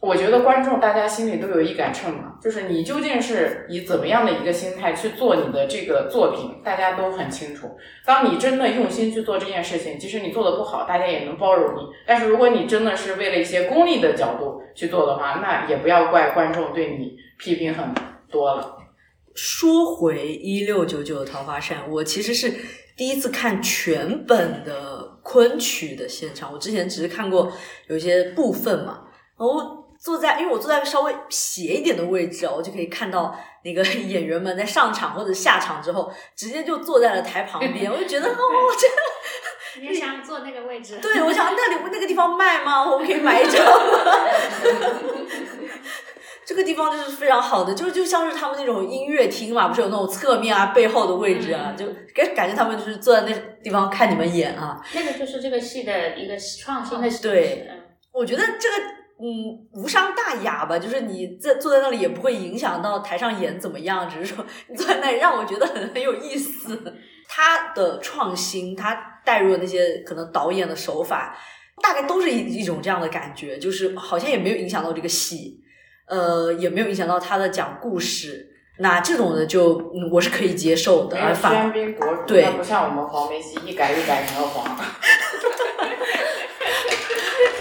[0.03, 7.71] 我觉得观众大家心里都有一杆秤嘛，就是你究竟是以怎么样的一个心态去做你的这个作品，大家都很清楚。
[8.05, 11.87] 当你真的用心去做这件事情，即使你做的不好，大家也能包容你。
[12.05, 17.95] 但是如果你真的是为了一些功利的角度去做的话，那也不要怪观众对你批评很
[18.29, 18.77] 多了。
[19.37, 22.53] 说回一六九九的《桃花扇》，我其实是
[22.97, 26.53] 第一次看全本的昆曲的现场。
[26.53, 27.53] 我之前只是看过
[27.87, 29.05] 有些部分嘛，
[29.37, 38.35] 哦坐在，因为我坐在稍微斜一点的位置啊，我就可以看到那个 演员们在上场或者下场之后，直接就坐在了台旁边，我就觉得哦，
[38.79, 38.97] 真的。
[39.81, 40.99] 你也想坐那个位置？
[41.01, 42.83] 对，我想那里那个地方卖吗？
[42.91, 43.73] 我们可以买一张吗？
[46.45, 54.83] 这个地方就是非常好的，就就像是他们那种音乐厅嘛，不是有那种侧面啊、背后的位置啊，就感感觉他们就是坐在那地方看你们演啊。
[54.95, 57.79] 那个就是这个戏的一个创新的对嗯
[58.13, 58.75] 我觉得这个
[59.23, 66.77] 嗯无伤大雅吧，就是你在坐在那里也不会影响到台上演怎么样，只是说 你坐在那里让我觉得很很有意思。
[67.29, 71.37] 他的创新，他带入的那些可能导演的手法，
[71.81, 75.61] 大概都是一一种这样的感觉，就是好像也没有影响到这个戏，
[76.09, 78.49] 呃，也没有影响到他的讲故事。
[78.79, 84.67] 那这种的就嗯我是可以接受的，而反喧宾夺主，对那不像我们黄梅戏一改一改成了黄。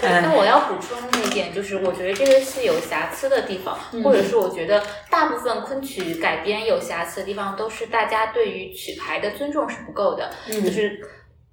[0.02, 0.98] 哎那我要补充
[1.32, 11.00] 点就是，我觉得这个戏有瑕疵的地方，嗯或者是我觉得大部分昆曲改编有瑕疵的地方，都是大家对于曲牌的尊重是不够的，嗯就是。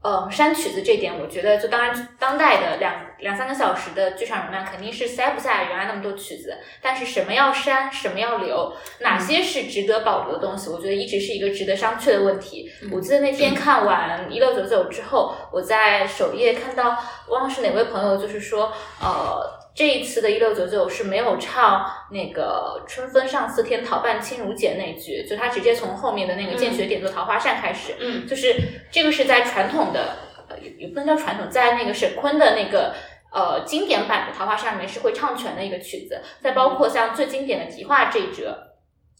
[0.02, 6.58] 呃，删曲子这点，我觉得就当然，当代的两两三个小时的剧场容量肯定是塞不下原来那么多曲子。
[6.82, 12.72] 但是什么要删，什么要留，哪些是值得保留的东西，我觉得一直是一个值得商榷的问题。
[12.90, 19.42] 我记得那天看完一六九九之后，我在首页看到忘了是哪位朋友，就是说，呃，
[19.80, 28.54] 这一次的一六九九是没有唱那个“春风上四天，桃瓣轻如剪”那句，就他直接从后面的那个见雪点做桃花扇开始，嗯就是
[28.92, 30.18] 这个是在传统的，
[30.50, 32.94] 呃，也也不能叫传统，在那个沈坤的那个。
[33.32, 38.58] 呃，经典版的《桃花扇》里面是会唱全的一个曲子，再包括像最经典的题画这一折，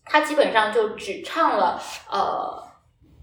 [0.04, 1.80] 它基本上就只唱了
[2.12, 2.69] 呃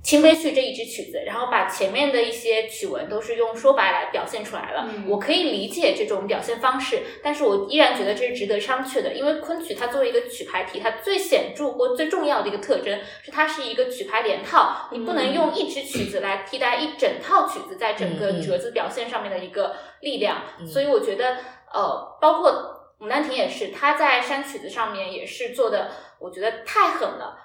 [0.06, 4.88] 清悲序这一支曲子，然后把前面的一些曲文都是用说白来表现出来了。
[4.88, 21.38] 嗯我可以理解这种表现方式，但是我依然觉得这是值得商榷的，因为昆曲它作为一个曲牌体，它最显著或最重要的一个特征是它是一个曲牌连套，你不能用一支曲子来替代一整套曲子在整个折子表现上面的一个力量，嗯所以我觉得
[21.74, 22.52] 呃，包括
[23.04, 25.90] 《牡丹亭》也是，他在删曲子上面也是做的，
[26.20, 27.42] 我觉得太狠了。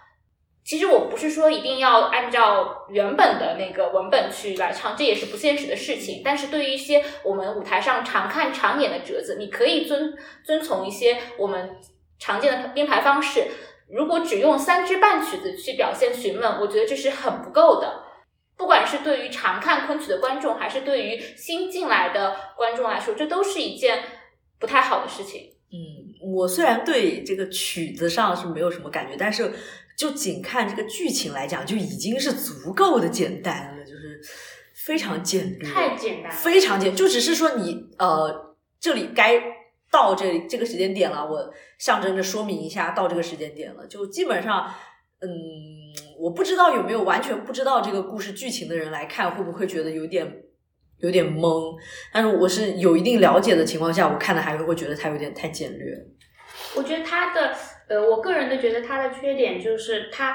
[0.63, 6.21] 其实我不是说一定要按照原本的那个文本去来唱，这也是不现实的事情。
[6.24, 11.78] 但是对于一些我们舞台上常看常演的折子，你可以遵遵从一些我们
[12.19, 13.47] 常见的编排方式。
[13.89, 18.04] 如果只用三支半曲子去表现询问，我觉得这是很不够的。
[18.56, 24.04] 不管是对于常看昆曲的观众，还是对于新进来的观众来说，这都是一件
[24.60, 25.50] 不太好的事情。
[25.74, 29.52] 嗯，我虽然对这个曲子上是没有什么感觉，但是
[30.01, 34.19] 就仅看这个剧情来讲，就已经是足够的简单了，就是
[34.83, 36.35] 非常简略，太简单了。
[36.35, 39.39] 非常简，就只是说你呃，这里该
[39.91, 44.73] 到这里这个时间点了，我象征着说明一下到这个时间点了，就基本上。
[45.23, 45.29] 嗯，
[46.17, 50.27] 我不知道有没有完全不知道这个故事剧情的人来看，会不会觉得有点
[50.97, 51.77] 有点懵？
[52.11, 55.95] 但是我是有一定了解的情况下，我看的还是会觉得它有点太简略。
[56.75, 57.55] 我觉得它的
[57.91, 60.34] 呃，我个人都觉得它的缺点就是它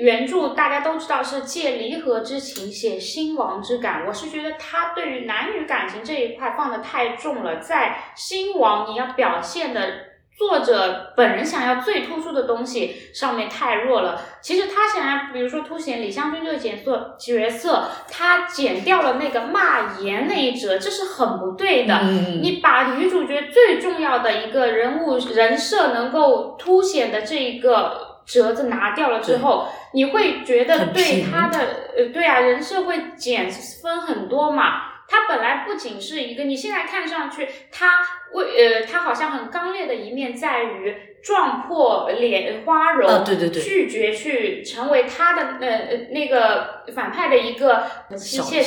[0.00, 10.11] 原著大家都知道是借离合之情写兴亡之感，我是觉得它对于男女感情这一块放的太重了，在兴亡你要表现的。
[10.36, 14.20] 作者本人想要最突出的东西上面太弱了。
[14.40, 22.00] 其实他想要，比如说凸显李香君这个角色角色，他剪掉了那个骂言那一折，这是很不对的。
[22.02, 31.58] 嗯你把女主角最重要的一个人物人设能够凸显的这一个折子拿掉了之后，你会觉得对他的
[31.96, 34.91] 呃，对啊，人设会减分很多嘛。
[35.08, 37.98] 他本来不仅是一个，你现在看上去他
[38.32, 43.62] 为呃，他好像很刚烈的一面在于撞破脸花容，啊对对对。
[43.62, 47.84] 拒绝去成为他的呃呃那个反派的一个
[48.16, 48.62] 妻妾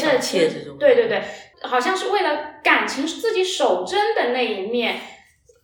[0.50, 0.78] 这种。
[0.78, 1.22] 对对对，
[1.64, 5.00] 好像是为了感情自己守贞的那一面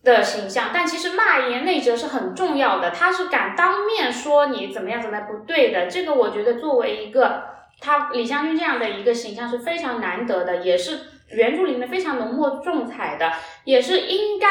[0.04, 7.44] 的形象，但其实骂言内折是很重要的，他是敢当面说你怎么样怎么样不对的，这个我觉得作为一个
[7.82, 11.00] 他李香君这样的一个形象是非常难得的，也是
[11.32, 13.32] 原著里面非常浓墨重彩的，
[13.64, 14.48] 也是应该。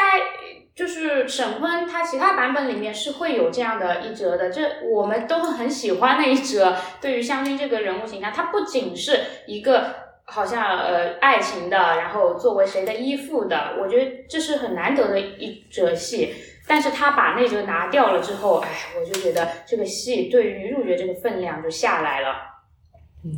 [0.74, 6.74] 就是沈坤，他其他版本里面是会有这样的一折的，这我们都很喜欢那一折。
[6.98, 16.32] 对于香君这个人物形象，他不仅是一个好像呃爱情的，然后作为谁的依附的，我觉得这是很难得的一折戏。
[16.66, 18.68] 但是他把那折拿掉了之后，哎，
[18.98, 22.51] 我就觉得这个戏对于女主角这个分量就下来了。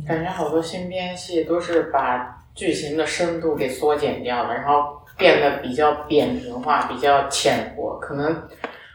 [0.07, 8.47] 感觉好多新编戏都是把剧情的深度给缩减掉了，然后变得比较扁平化、比较浅薄，可能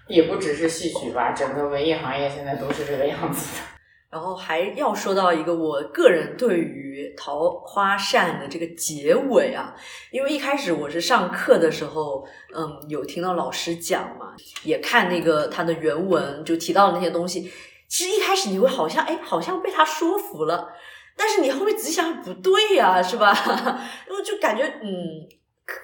[0.08, 3.62] 也不只是戏曲吧，整个文艺行业现在都是这个样子的。
[4.10, 9.72] 然后还要说到一个我个人对于《桃花扇》的这个结尾啊，
[10.10, 14.34] 因为一开始我是上课的时候，嗯，有听到老师讲嘛，
[14.64, 17.52] 也看那个他的原文，就提到的那些东西。
[17.90, 20.72] 其实一开始你会好像哎，好像被他说服了，
[21.16, 23.34] 但是你后面仔细想不对呀、是吧？
[24.06, 25.26] 然后就感觉嗯，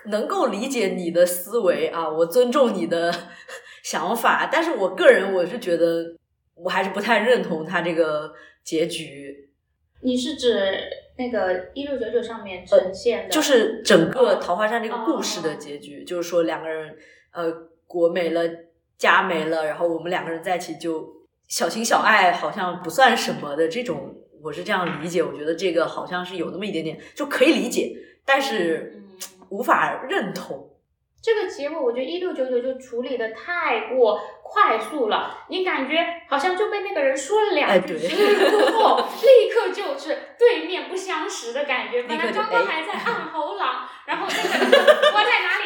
[0.07, 3.13] 能够理解你的思维啊，我尊重你的
[3.83, 6.17] 想法，但是我个人我是觉得
[6.55, 8.33] 我还是不太认同他这个
[8.63, 9.51] 结局，
[10.03, 10.81] 你是指
[11.19, 16.97] 那个一六九九上面呈现的，就是整个《桃花扇》这个故事的结局，就是说两个人
[17.33, 17.53] 呃
[17.89, 18.43] 国没了，
[18.97, 21.16] 家没了，然后我们两个人在一起就
[21.49, 25.23] 小情小爱，好像不算什么的这种，我是这样理解。
[25.23, 29.19] 我觉得这个好像是有那么一点点就可以理解，但是嗯
[29.51, 30.73] 无法认同。
[31.23, 38.09] 这个结果，我觉得一六九九就处理的太过快速了，你感觉好像就被那个人说了两句之
[38.71, 42.05] 后，立刻就是对面不相识的感觉。
[42.07, 44.79] 本来刚刚哎还在 暗喉狼，然后那个
[45.15, 45.59] 我在哪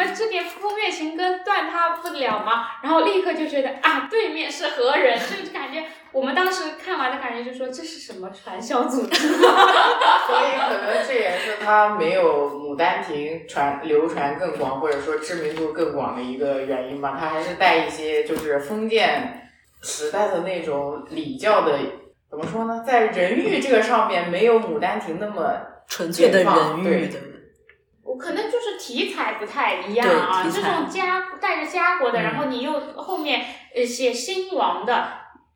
[0.00, 2.66] 们这点风月情歌断他不了吗？
[2.82, 5.18] 然后立刻就觉得啊，对面是何人？
[5.18, 9.48] 就感觉我们当时看完的感觉就说这是什么传销组织吗？
[10.26, 17.16] 所以可能这也是他没有《牡丹亭》传流传更广，或者说知名度更广的一个原因吧。
[17.20, 19.50] 他还是带一些就是封建
[19.82, 21.78] 时代的那种礼教的，
[22.30, 22.82] 怎么说呢？
[22.86, 25.54] 在人欲这个上面没有《牡丹亭》那么
[25.86, 27.18] 纯粹的人欲的，
[28.02, 33.44] 我可能就是题材不太一样啊，这种家带着家国的，嗯然后你又后面
[33.74, 35.08] 呃写兴亡的，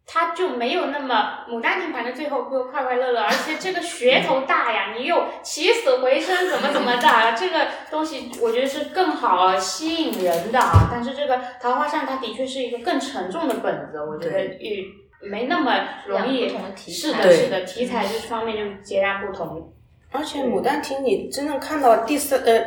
[0.06, 10.88] 它就没有那么《牡丹亭》，反正最后不快快乐乐，而且这个噱头大呀，你又起死回生，怎么怎么的，这个东西我觉得是更好吸引人的啊。
[10.92, 14.92] 但是这个《桃花扇》它的确是一个更沉重的本子，我觉得与
[15.22, 15.74] 没那么
[16.06, 19.73] 容易是的，是的，题材这方面就截然不同。
[20.14, 22.64] 而且《牡丹亭》，你真正看到第三呃，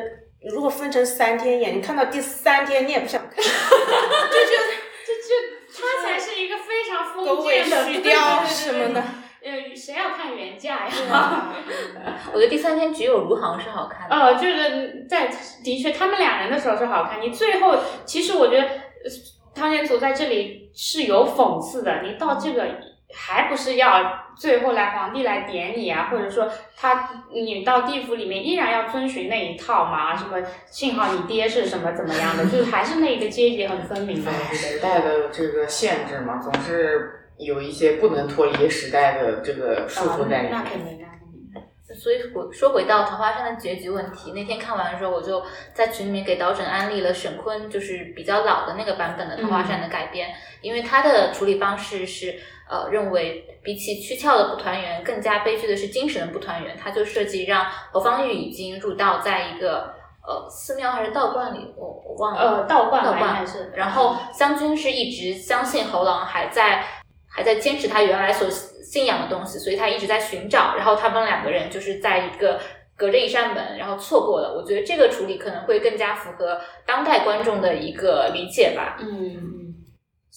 [0.51, 4.65] 如果分成三天演，你看到第三天你也不想看， 就觉得
[5.05, 9.01] 这这它才是一个非常封建的续貂什么的。
[9.41, 11.53] 呃，谁要看原价呀？
[12.33, 14.13] 我觉得第三天只有卢航是好看的。
[14.13, 15.31] 呃，就是在
[15.63, 17.21] 的确，他们两人的时候是好看。
[17.21, 19.09] 你最后，其实我觉得呃
[19.55, 22.01] 汤显祖在这里是有讽刺的。
[22.01, 22.67] 你到这个
[23.13, 30.15] 还不是要最后来皇帝来点你啊，或者说他你到地府里面依然要遵循那一套嘛？
[30.15, 34.31] 什么幸好你爹是什么怎么样的，就是还是那个阶级很分明的。
[34.53, 40.51] 时代的这个限制嘛，总是有一些不能脱离时代的这个束缚在里面。
[40.51, 41.97] 那肯定，那肯定。
[41.97, 45.41] 所以回说回到《桃花扇》的结局问题，那天看完的时候，我就
[45.73, 50.27] 在群里面给导诊安利了沈坤，就是比较老的那个版本的《桃花扇》的改编，
[50.61, 52.35] 因为他的处理方式是
[52.69, 56.77] 呃认为比起躯壳的不团圆，更加悲剧的是精神的不团圆。
[56.77, 59.93] 他就设计让侯方域已经入道在一个
[60.27, 62.41] 呃寺庙还是道观里，我我忘了。
[62.41, 63.71] 呃，道观道观还是。
[63.75, 66.83] 然后湘军是一直相信侯狼还在
[67.29, 70.75] 还在坚持他原来所信仰的东西，所以他一直在寻找。
[70.75, 72.59] 然后他们两个人就是在一个
[72.95, 74.53] 隔着一扇门，然后错过了。
[74.53, 78.97] 我觉得这个处理可能会更加符合当代观众的一个理解吧。
[78.99, 79.66] 嗯嗯。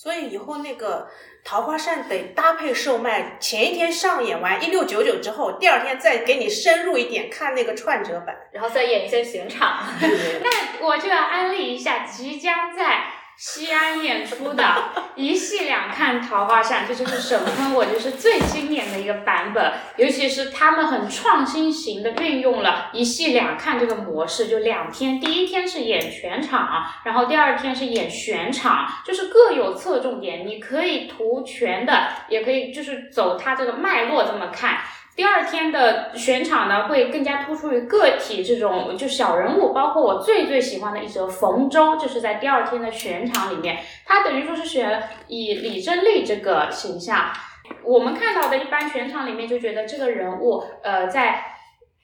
[0.03, 1.11] 所以以后那个
[1.46, 8.34] 《桃花扇》得搭配售卖，前一天上演完一六九九之后，第二天再给你深入一点看那个串折版。
[8.51, 13.05] 然后再演一些刑场， 那我就要安利一下即将在
[13.43, 14.62] 西安演出的
[15.16, 19.72] 一戏两看《桃花扇》，这就是沈坤，我就是最经典的一个版本。
[19.97, 34.80] 尤其是他们很创新型的运用了一戏两看这个模式，就两天，第一天是演全场，然后第二天是演选场，就是各有侧重点，你可以图全的，也可以就是走它这个脉络这么看。
[35.16, 47.26] 第二天的选场呢，会更加突出于个体这种就小人物，包括我最最喜欢的一则冯周，就是在第二天的选场里面，他等于说是选以李珍丽这个形象。
[47.84, 51.49] 我们看到的一般选场里面就觉得这个人物，呃，在。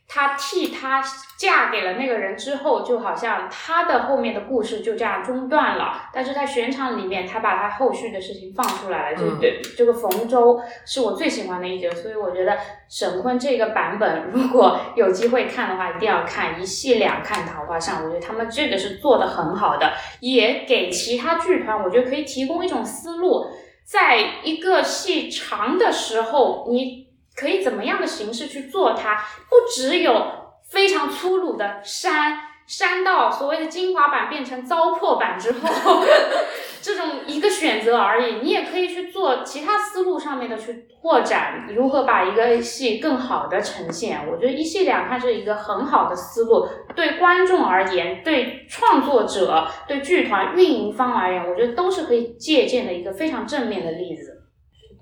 [0.08, 1.02] 她替他
[1.36, 6.08] 嫁给了那个人之后，就好像她的后面的故事就这样中断了。
[6.12, 9.18] 但是在选场里面，他把他后续的事情放出来了。
[9.18, 12.56] 就对这个冯周是我最喜欢的一节，所以我觉得
[12.88, 18.02] 沈坤这个版本，如果有机会看的话，一定要看一戏两看《桃花扇》。
[18.04, 23.46] 我觉得他们这个是做的很好的，也给其他剧团，我觉得可以提供一种思路，
[23.84, 27.05] 在一个戏长的时候，你。
[27.36, 29.14] 可以怎么样的形式去做它？
[29.48, 30.26] 不只有
[30.70, 36.02] 非常粗鲁的删删到所谓的精华版变成糟粕版之后，
[36.82, 38.40] 这种一个选择而已。
[38.42, 44.20] 你也可以去做其他思路上面的去拓展，如何把一个戏更好的呈现。
[44.28, 46.66] 我觉得一戏两看是一个很好的思路，
[46.96, 54.35] 对观众而言，对创作者、对剧团运营方而言，我觉得都是可以借鉴的一个非常正面的例子。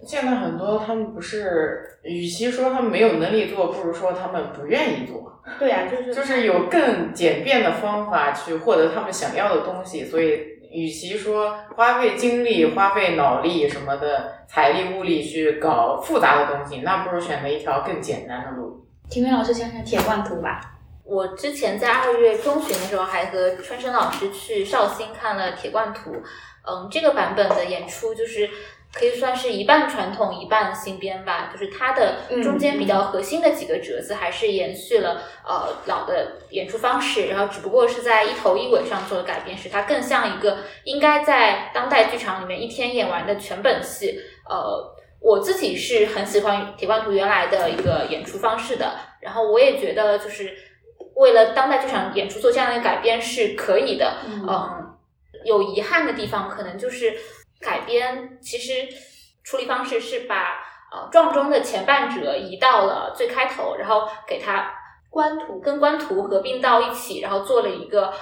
[0.07, 5.33] 现在很多他们不是，与其说他们没有能力做，不如说他们不愿意做。
[5.59, 10.41] 对呀，就是就是有更简便的方法去获得他们想要的东西，所以
[10.71, 18.87] 与其说花费精力、花费脑力什么的财力物力去搞复杂的东西，那不如选择一条更简单的路。
[19.11, 20.61] 婷婷老师讲讲铁罐图吧。
[21.05, 26.13] 我之前在二月中旬的时候，还和春生老师去绍兴看了铁罐图。
[26.67, 28.49] 嗯，这个版本的演出就是。
[28.95, 32.15] 可以算是一半传统一半新编吧，就是它的
[32.45, 44.21] 中间比较核心的几个折子还是延续了呃老的演出方式，然后只不过是在一头一尾上做了改变，使它更像一个应该在当代剧场里面一天演完的全本戏。
[44.49, 50.55] 呃，我自己是很喜欢《铁罐图》原来的一个演出方式的，然后我也觉得就是
[51.17, 54.19] 为了当代剧场演出做这样的改编是可以的。
[54.29, 54.97] 嗯，
[55.45, 57.13] 有遗憾的地方可能就是。
[57.61, 58.89] 改编其实
[59.43, 64.73] 处理方式是把呃撞钟的前半折移到了最开头，然后给它
[65.11, 68.13] 官图跟官图合并到一起，然后做了一个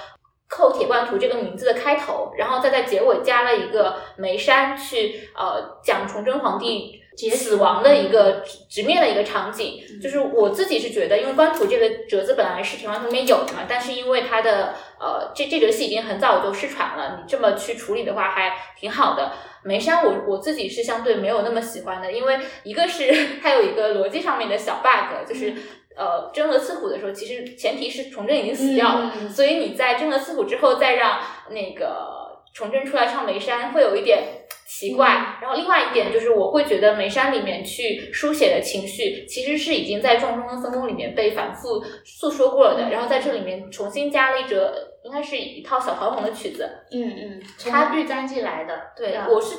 [0.49, 9.79] 扣铁罐图这个名字的开头，然后再在结尾加了一个眉山去呃讲崇祯皇帝死亡的一个直面的一个场景。
[10.01, 17.19] 就是我自己是觉得，因为官图这个折子本来是铁罐图里面有的嘛，但是因为它的呃，这这折戏已经很早就失传了。
[17.21, 19.31] 你这么去处理的话，还挺好的。
[19.63, 25.53] 眉山，我我自己是相对没有那么喜欢的，因为一个是 它有一个逻辑上面的小 bug，就是
[25.95, 34.39] 呃，真和刺虎的时候，其实前提是崇祯已经死掉了，所以你在真和刺虎之后再让那个崇祯出来唱眉山，会有一点。
[34.75, 42.89] 奇怪，然后另外一点就是，我会觉得眉山里面去书写的情绪，其实是已经在《撞钟跟分工》里面被反复诉说过了的。
[42.89, 46.67] 然后在这里面重新加了一折，应该是一套小桃红的曲子。
[46.91, 48.91] 嗯嗯，它绿簪记来的。
[48.97, 49.55] 对，我是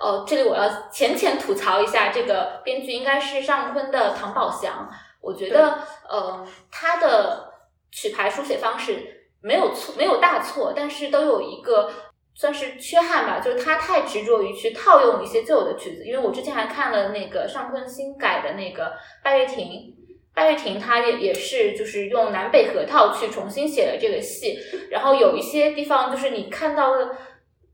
[0.00, 4.86] 呃，这里我要浅浅吐槽一下，这个编剧应该是上坤的唐宝祥。
[5.22, 7.54] 我觉得呃，他的
[7.90, 11.90] 曲牌书写方式没有错，没有大错，但是都有一个。
[12.40, 16.04] 算是缺憾吧，就是他太执着于去套用一些旧的曲子。
[16.04, 18.84] 因为我之前还看了那个尚坤新改的那个
[19.24, 19.66] 《拜月亭》，
[20.32, 24.56] 《拜月亭》他也也是就是用南北合套去重新写了这个戏，
[24.88, 27.08] 然后有一些地方就是你看到了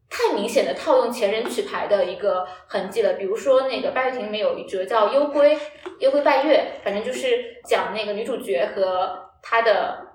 [0.09, 3.13] 太明显的套用前人曲牌的一个痕迹了。
[3.13, 5.55] 比如说那个《拜月亭》里面有一折叫《幽归》，
[5.99, 10.14] 《幽归拜月》，反正就是讲那个女主角和她的。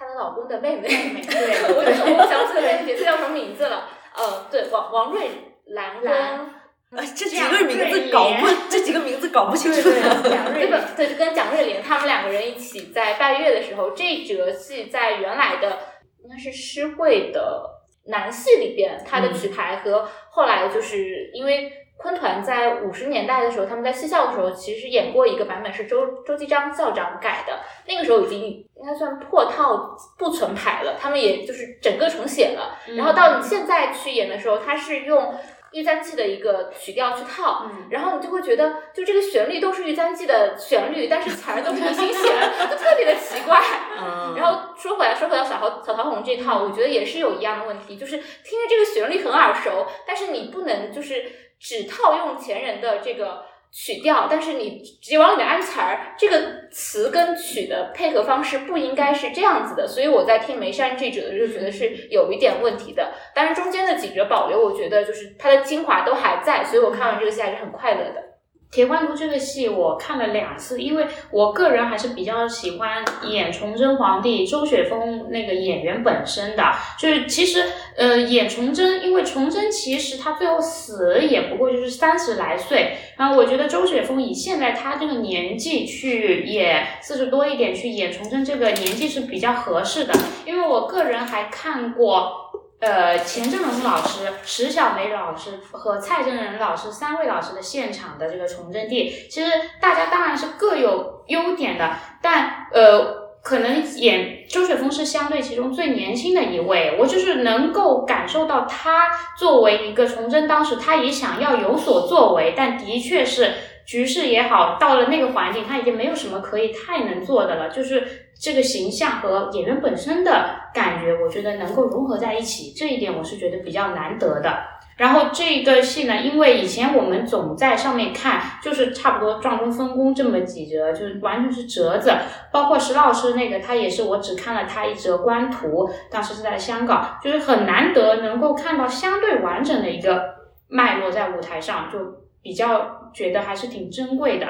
[0.00, 3.86] 她的老公的妹妹， 对，我我想起来角色叫什么名字了？
[4.16, 5.28] 呃，对，王王瑞
[5.66, 9.82] 兰跟呃这几个名字搞不，这几个名字搞不清楚。
[9.82, 15.78] 对个对， 跟蒋瑞莲他们两个人一起在拜月的时候，这折戏在原来的
[16.24, 17.62] 应该是诗会的
[18.06, 21.70] 男戏里边，他的曲牌和后来就是因为。
[22.00, 27.60] 昆团在五十年代的时候，他们在戏校的时候，其实演过一个版本是周周继章校长改的。
[27.86, 32.78] 那个时候已经应该算破套不存牌了，他们也就是整个重写了。
[32.96, 35.34] 然后到你现在去演的时候，他是用
[35.72, 43.60] 玉簪记的一个曲调去套，然后你就会觉得，就这个旋律都是玉簪记的旋律，但是词儿都重新写了，就特别的奇怪。
[44.36, 44.70] 然后。
[44.80, 51.22] 说回来，说回到小桃小桃红这套，我觉得也是有一样的问题，就是听着这个旋律很耳熟，但是你不能就是
[51.60, 59.86] 只套用前人的这个曲调，但是你直接往里面安词儿，这个词跟曲的配合方式不应该是这样子的。
[59.86, 63.12] 所以我在听眉山这者的时候，觉得是有一点问题的。
[63.34, 68.29] 但是中间的几折保留，我觉得就是它的精华都还在，所以我看完这个戏还是很快乐的。
[68.70, 76.62] 铁观图这个戏我看了两次，因为我个人还是比较喜欢演崇祯皇帝周雪峰那个演员本身的，
[76.96, 77.64] 就是其实
[77.96, 90.14] 呃演崇祯，因为崇祯其实他最后死也不过就是三十来岁，然后我觉得周雪峰以现在他这个年纪去演四十多一点去演崇祯这个年纪是比较合适的，
[90.46, 92.49] 因为我个人还看过。
[92.80, 99.50] 呃，钱正荣老师、石小梅老师和蔡正仁老师三位老师的现场的这个崇祯帝，其实
[99.80, 101.90] 大家当然是各有优点的，
[102.22, 113.52] 但呃，可能演周雪峰是相对其中最年轻的一位，我就是能够感受到他作为一个崇祯，当时他也想要有所作为，但的确是
[113.90, 118.06] 局势也好，到了那个环境，他已经没有什么可以太能做的了，就是。
[118.42, 120.32] 这个形象和演员本身的
[120.72, 124.60] 感觉，我觉得能够融合在一起，这一点我是觉得比较难得的。
[124.96, 132.14] 然后这个戏呢，因为以前我们总在上面看，就是差不多撞钟分工这么几折，就是完全是折子。
[132.50, 140.24] 包括石老师那个，他也是我只看了他一折官图，当时是在香港，就是很难得能够看到相对完整的一个
[140.66, 141.98] 脉络在舞台上，就
[142.42, 144.46] 比较觉得还是挺珍贵的。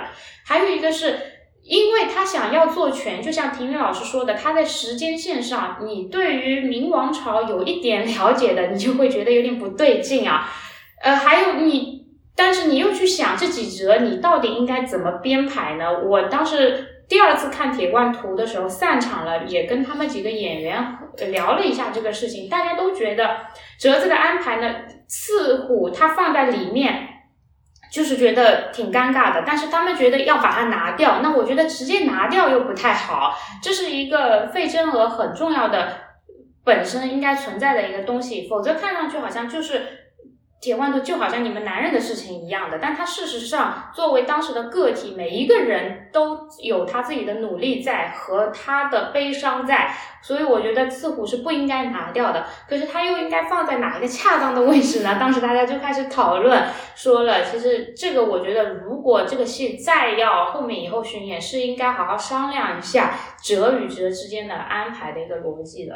[0.47, 1.19] 还有一个是。
[1.63, 10.49] 因为他想要做全，就像婷婷老师说的，他在时间线上，你对于明王朝有一点了解的，你就会觉得有点不对劲啊。
[11.03, 16.03] 呃，还有你，但是你又去想这几折，你到底应该怎么编排呢？
[16.03, 20.83] 我当时第二次看《铁罐图》的时候，散场了，也跟他们几个演员
[21.31, 23.37] 聊了一下这个事情，大家都觉得
[23.79, 24.75] 折子的安排呢，
[25.07, 27.07] 似乎它放在里面。
[27.91, 33.34] 就是觉得挺尴尬的，但是他们觉得要把它拿掉，那我觉得直接拿掉又不太好。
[33.62, 35.88] 这是一个费真额很重要的
[36.64, 39.99] 本身应该存在的一个东西，否则看上去好像就是。
[40.61, 49.91] 铁罐头就好像你们男人的事情一样的，但他事实上作为当时的个体，每一个人都有他自己的努力在和他的悲伤在，
[50.21, 52.45] 所以我觉得刺虎是不应该拿掉的。
[52.69, 55.17] 可是他又应该放在哪一个恰当的位置呢？
[55.19, 56.63] 当时大家就开始讨论，
[56.95, 65.95] 说了，其实这个我觉得，如果这个戏再要后面以后巡演，是应该好好商量一下折与折之间的安排的一个逻辑的。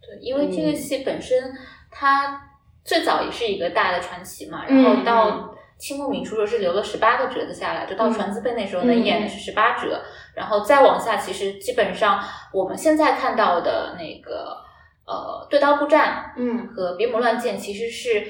[0.00, 1.52] 对，因为这个戏本身
[1.90, 2.52] 它。
[2.86, 10.00] 最早也是一个大的传奇嘛，然后到清末民初时候是留了十八个折子下来，就到传字辈那时候能演的是十八折，
[10.34, 12.22] 然后再往下，其实基本上
[12.52, 14.56] 我们现在看到的那个
[15.04, 18.26] 呃对刀布战，嗯，和别魔乱剑，其实是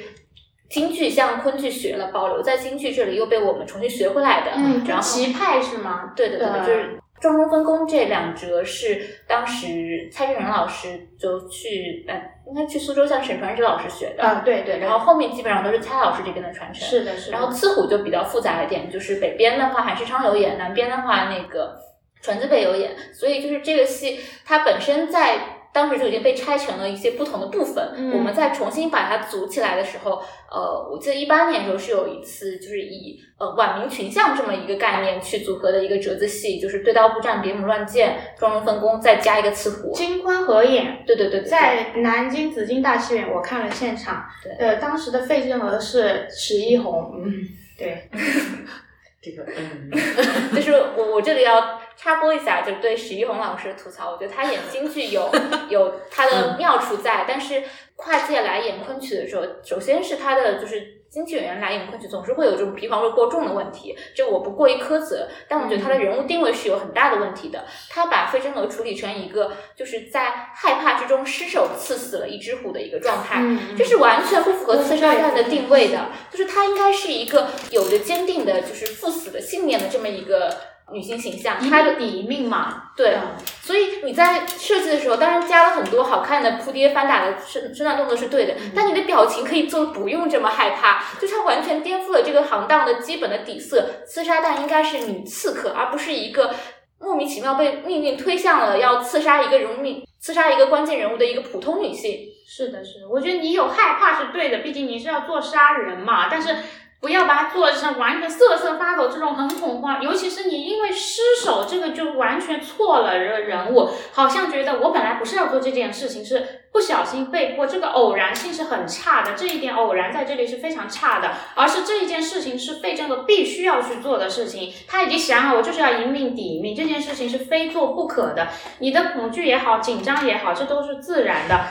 [0.70, 6.12] 京剧向昆剧学了，保留在京剧这里又被我们重新学回来的，嗯，然后齐派是吗？
[6.16, 7.00] 对对对，就是。
[7.27, 12.14] 撞钟分工这两折是当时蔡振仁老师就去，呃，
[12.47, 14.22] 应该去苏州向沈传芷老师学的。
[14.22, 14.79] 啊，对对。
[14.79, 16.87] 然后后面基本上都是蔡老师这边的传承。
[16.87, 17.37] 是的，是的。
[17.37, 21.77] 然后刺虎就比较复杂一点，就是北边的话韩世昌有演，南边的话那个
[22.22, 25.39] 传字辈有演，所以就是这个戏它本身在。
[25.72, 39.92] 当时就已经被拆成了一些不同的部分，我们再重新把它组起来的时候，呃，我记得一八年的时候是有一次，就是以呃晚明群像这么一个概念去组合的一个折子戏，就是对刀布战、别母乱箭、妆容分工，再加一个刺虎。
[39.92, 44.24] 金宽合演，对对对，在南京紫金大戏院我看了现场，
[44.58, 47.32] 呃，当时的费正娥是史一红，嗯，
[47.76, 48.08] 对。
[49.31, 49.91] 这个 嗯，
[50.55, 55.31] 就是我我这里要插播一下，就对史一红老师的吐槽，我觉得他演京剧有
[55.68, 57.62] 有他的妙处在，但是
[57.97, 60.95] 跨界来演昆曲的时候，首先是他的就是。
[61.16, 65.26] 京剧演员来演昆曲，总是会有这种皮黄味过重的问题，就我不过于苛责。
[65.48, 67.64] 但我觉得他的人物定位是有很大的问题的。
[67.88, 73.42] 他把费贞娥处理成一个就是在害怕之中失手刺死了一只虎的一个状态，
[73.78, 76.10] 这是完全不符合刺杀案的定位的。
[76.30, 80.54] 就是他应该是一个有着坚定的，就是赴死的信念的这么一个。
[80.92, 83.18] 女性形象，她的底命嘛，对，
[83.66, 94.04] 所以你在设计的时候，当然加了很多好看的扑跌翻打的身身段动作是对的，但你的表情可以做不用这么害怕，就它完全颠覆了这个行当的基本的底色。
[94.06, 96.54] 刺杀弹应该是女刺客，而不是一个
[97.00, 102.20] 莫名其妙被命运推向了要刺杀一个人命、刺杀一个关键人物的一个普通女性。
[102.46, 106.54] 是的，是的，我觉得你有害怕是对的，毕竟你是要做杀人嘛，但是。
[107.01, 131.66] 不要把它做成完全瑟瑟发抖这种很恐慌，尤其是你因为失手这个就完全错了人人物，好像觉得我本来不是要做这件事情，是不小心被迫，这个偶然性是很差的，这一点偶然在这里是非常差的，而是这一件事情是费正的必须要去做的事情，他已经想好我就是要一命抵一命，这件事情是非做不可的，你的恐惧也好，紧张也好，这都是自然的，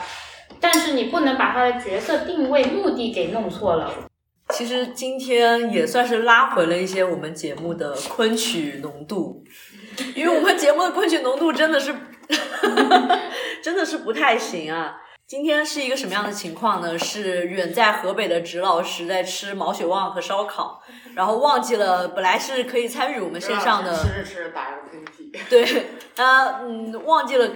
[0.60, 3.90] 但是你不能把他的角色定位、目的给弄错了。
[4.50, 9.44] 其实今天也算是拉回了一些我们节目的昆曲浓度，
[10.14, 11.94] 因为我们节目的昆曲浓度真的是，
[13.62, 14.96] 真的是不太行啊。
[15.26, 16.96] 今天是一个什么样的情况呢？
[16.96, 20.80] 是远在河北的直老师在吃毛血旺和烧烤，
[21.16, 25.50] 然后忘记了本来是可以参与我们线上的，吃着吃着打个喷嚏。
[25.50, 25.66] 对，
[26.14, 27.50] 他嗯忘记了，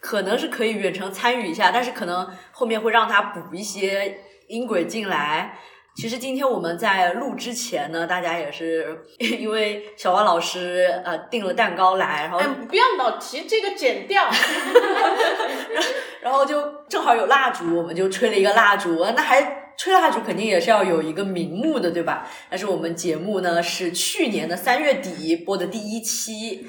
[0.00, 4.18] 可能是可以远程参与一下，但是可能后面会让他补一些
[4.48, 5.58] 音轨进来。
[5.96, 14.30] 其实今天我们在录之前呢，大家也是 因为小王老师呃订了蛋糕来，然后哎，不要老提这个剪掉。
[16.22, 19.04] 然后就正好有蜡烛，我们就吹了一个蜡烛。
[19.16, 22.28] 那还吹蜡烛肯定也是要有一个名目的，对吧？
[22.50, 26.66] 但是我们节目呢是去年的三月底播的第一期，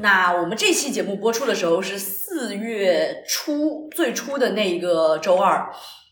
[0.00, 5.68] 那我们这期节目播出的时候是四月初最初的那一个周二，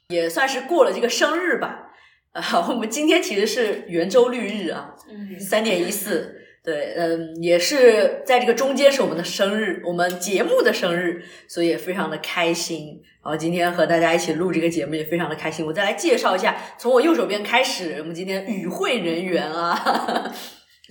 [0.09, 1.90] 也算是过了这个生日吧。
[2.33, 4.95] 啊， 我们今天其实是圆周率日啊，
[5.39, 6.37] 三点一四。
[6.63, 13.01] 对，嗯，也是在这个中间是我们的生日，我们节目的生日，所以也非常的开心。
[13.25, 15.65] 然后今天和大家一起录这个节目也非常的开心。
[15.65, 20.33] 我再来介绍一下，从我右手边开始，我们今天与会人员啊，哈 哈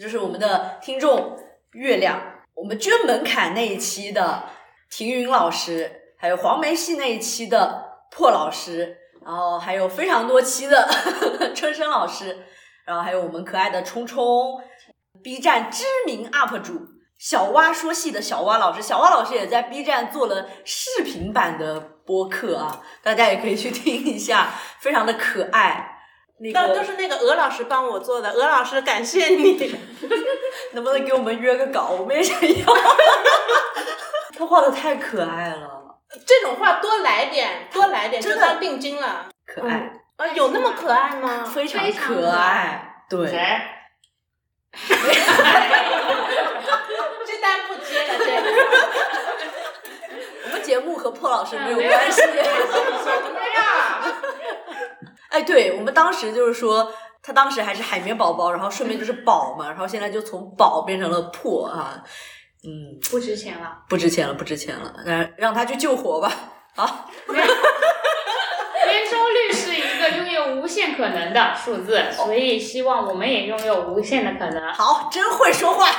[0.02, 1.38] 就是我们的听众
[1.74, 2.20] 月亮，
[2.56, 4.46] 我们捐门槛那一期的
[4.90, 8.98] 庭云老师，还有黄梅戏那一期的破老师，
[9.30, 10.90] 然后还有非常多期的
[11.54, 12.36] 春生老师，
[12.84, 14.60] 然后还有我们可爱的冲冲。
[15.24, 16.82] B 站知名 UP 主
[17.20, 24.50] 小蛙说戏的小蛙老师，小蛙老师也在 B 站做了视频版的播客啊，大家也可以去听一下，
[24.80, 25.98] 非常的可爱。
[26.40, 29.78] 那个都都是那个鹅老师帮我做的，鹅老师感谢你。
[30.74, 31.90] 能不能给我们约个稿？
[32.00, 32.66] 我们也想要。
[34.36, 35.79] 他画的太可爱了，
[36.26, 39.30] 这种话多来点，多来点，就当定金了。
[39.46, 41.44] 可爱，啊，有那么可爱吗？
[41.46, 43.04] 非常可可爱。
[43.10, 43.40] 对，谁？
[47.26, 48.30] 这单不接了，这个。
[50.46, 52.22] 我们节目和破老师没有没有关系。
[52.22, 52.34] 什么
[53.56, 54.04] 呀？
[55.30, 56.92] 哎，对我们当时就是说，
[57.22, 62.04] 他当时还是海绵宝宝，然后顺便就是宝嘛，然后现在就从宝变成了破啊，
[62.64, 63.84] 嗯，不值钱了。
[63.88, 66.32] 不值钱了，不值钱了，让让他去救火吧。
[66.76, 67.48] 好， 圆
[69.10, 74.74] 周率是一个拥有无限可能的数字，所以希望我们也拥有无限的可能。
[74.74, 75.90] 好，真会说话。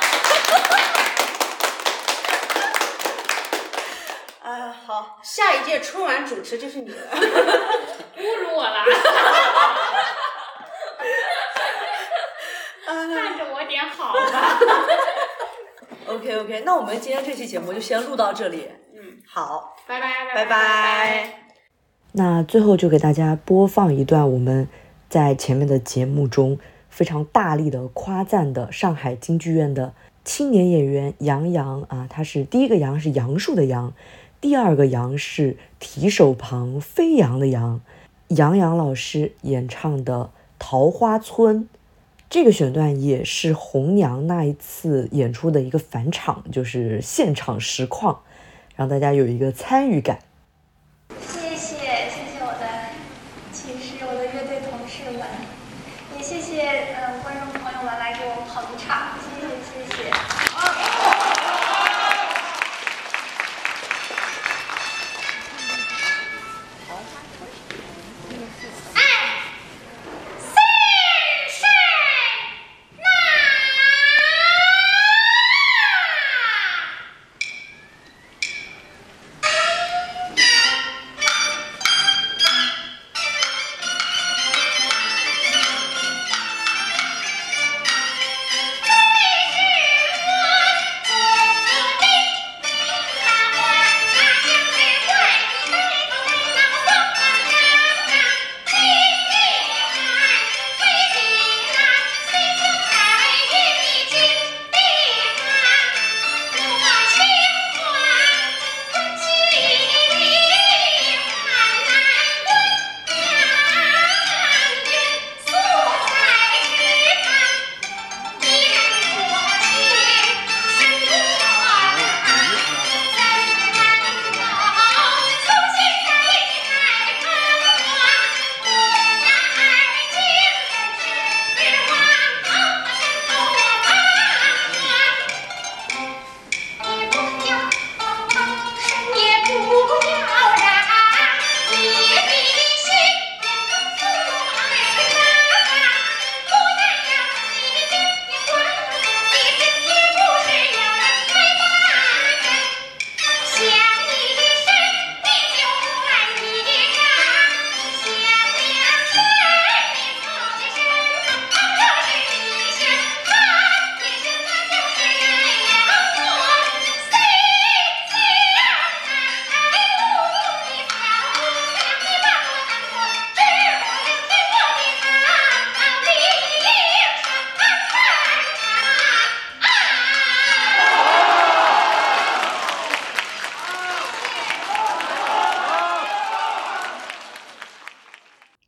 [4.43, 6.97] 啊，好，下一届春晚主持就是你了。
[8.19, 8.85] 侮辱我了，
[12.85, 14.59] 看着我点好吧。
[16.11, 18.67] OK OK，那我们今天这期节目就先录到这里。
[18.93, 21.35] 嗯，好，拜拜拜拜。
[22.11, 24.67] 那最后就给大家播放一段我们
[25.09, 26.59] 在前面的节目中
[26.89, 29.95] 非常大力的夸赞的上海京剧院的
[30.25, 33.93] 青年演员杨洋啊，他是第一个杨是杨树的杨，
[34.41, 37.81] 第二个杨是提手旁飞扬的扬，
[38.31, 40.25] 杨洋老师演唱的
[40.59, 41.61] 《桃花村》。
[42.31, 48.21] 这个选段也是红娘那一次演出的一个返场，就是现场实况，
[48.77, 50.21] 让大家有一个参与感。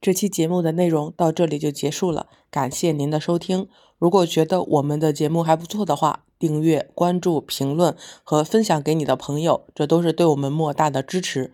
[0.02, 3.68] 这期节目的内容到这里就结束了，感谢您的收听。
[4.00, 7.94] 如果觉得我们的节目还不错的话，订阅、关注、评论
[8.24, 11.52] 和分享给你的朋友，这都是对我们莫大的支持。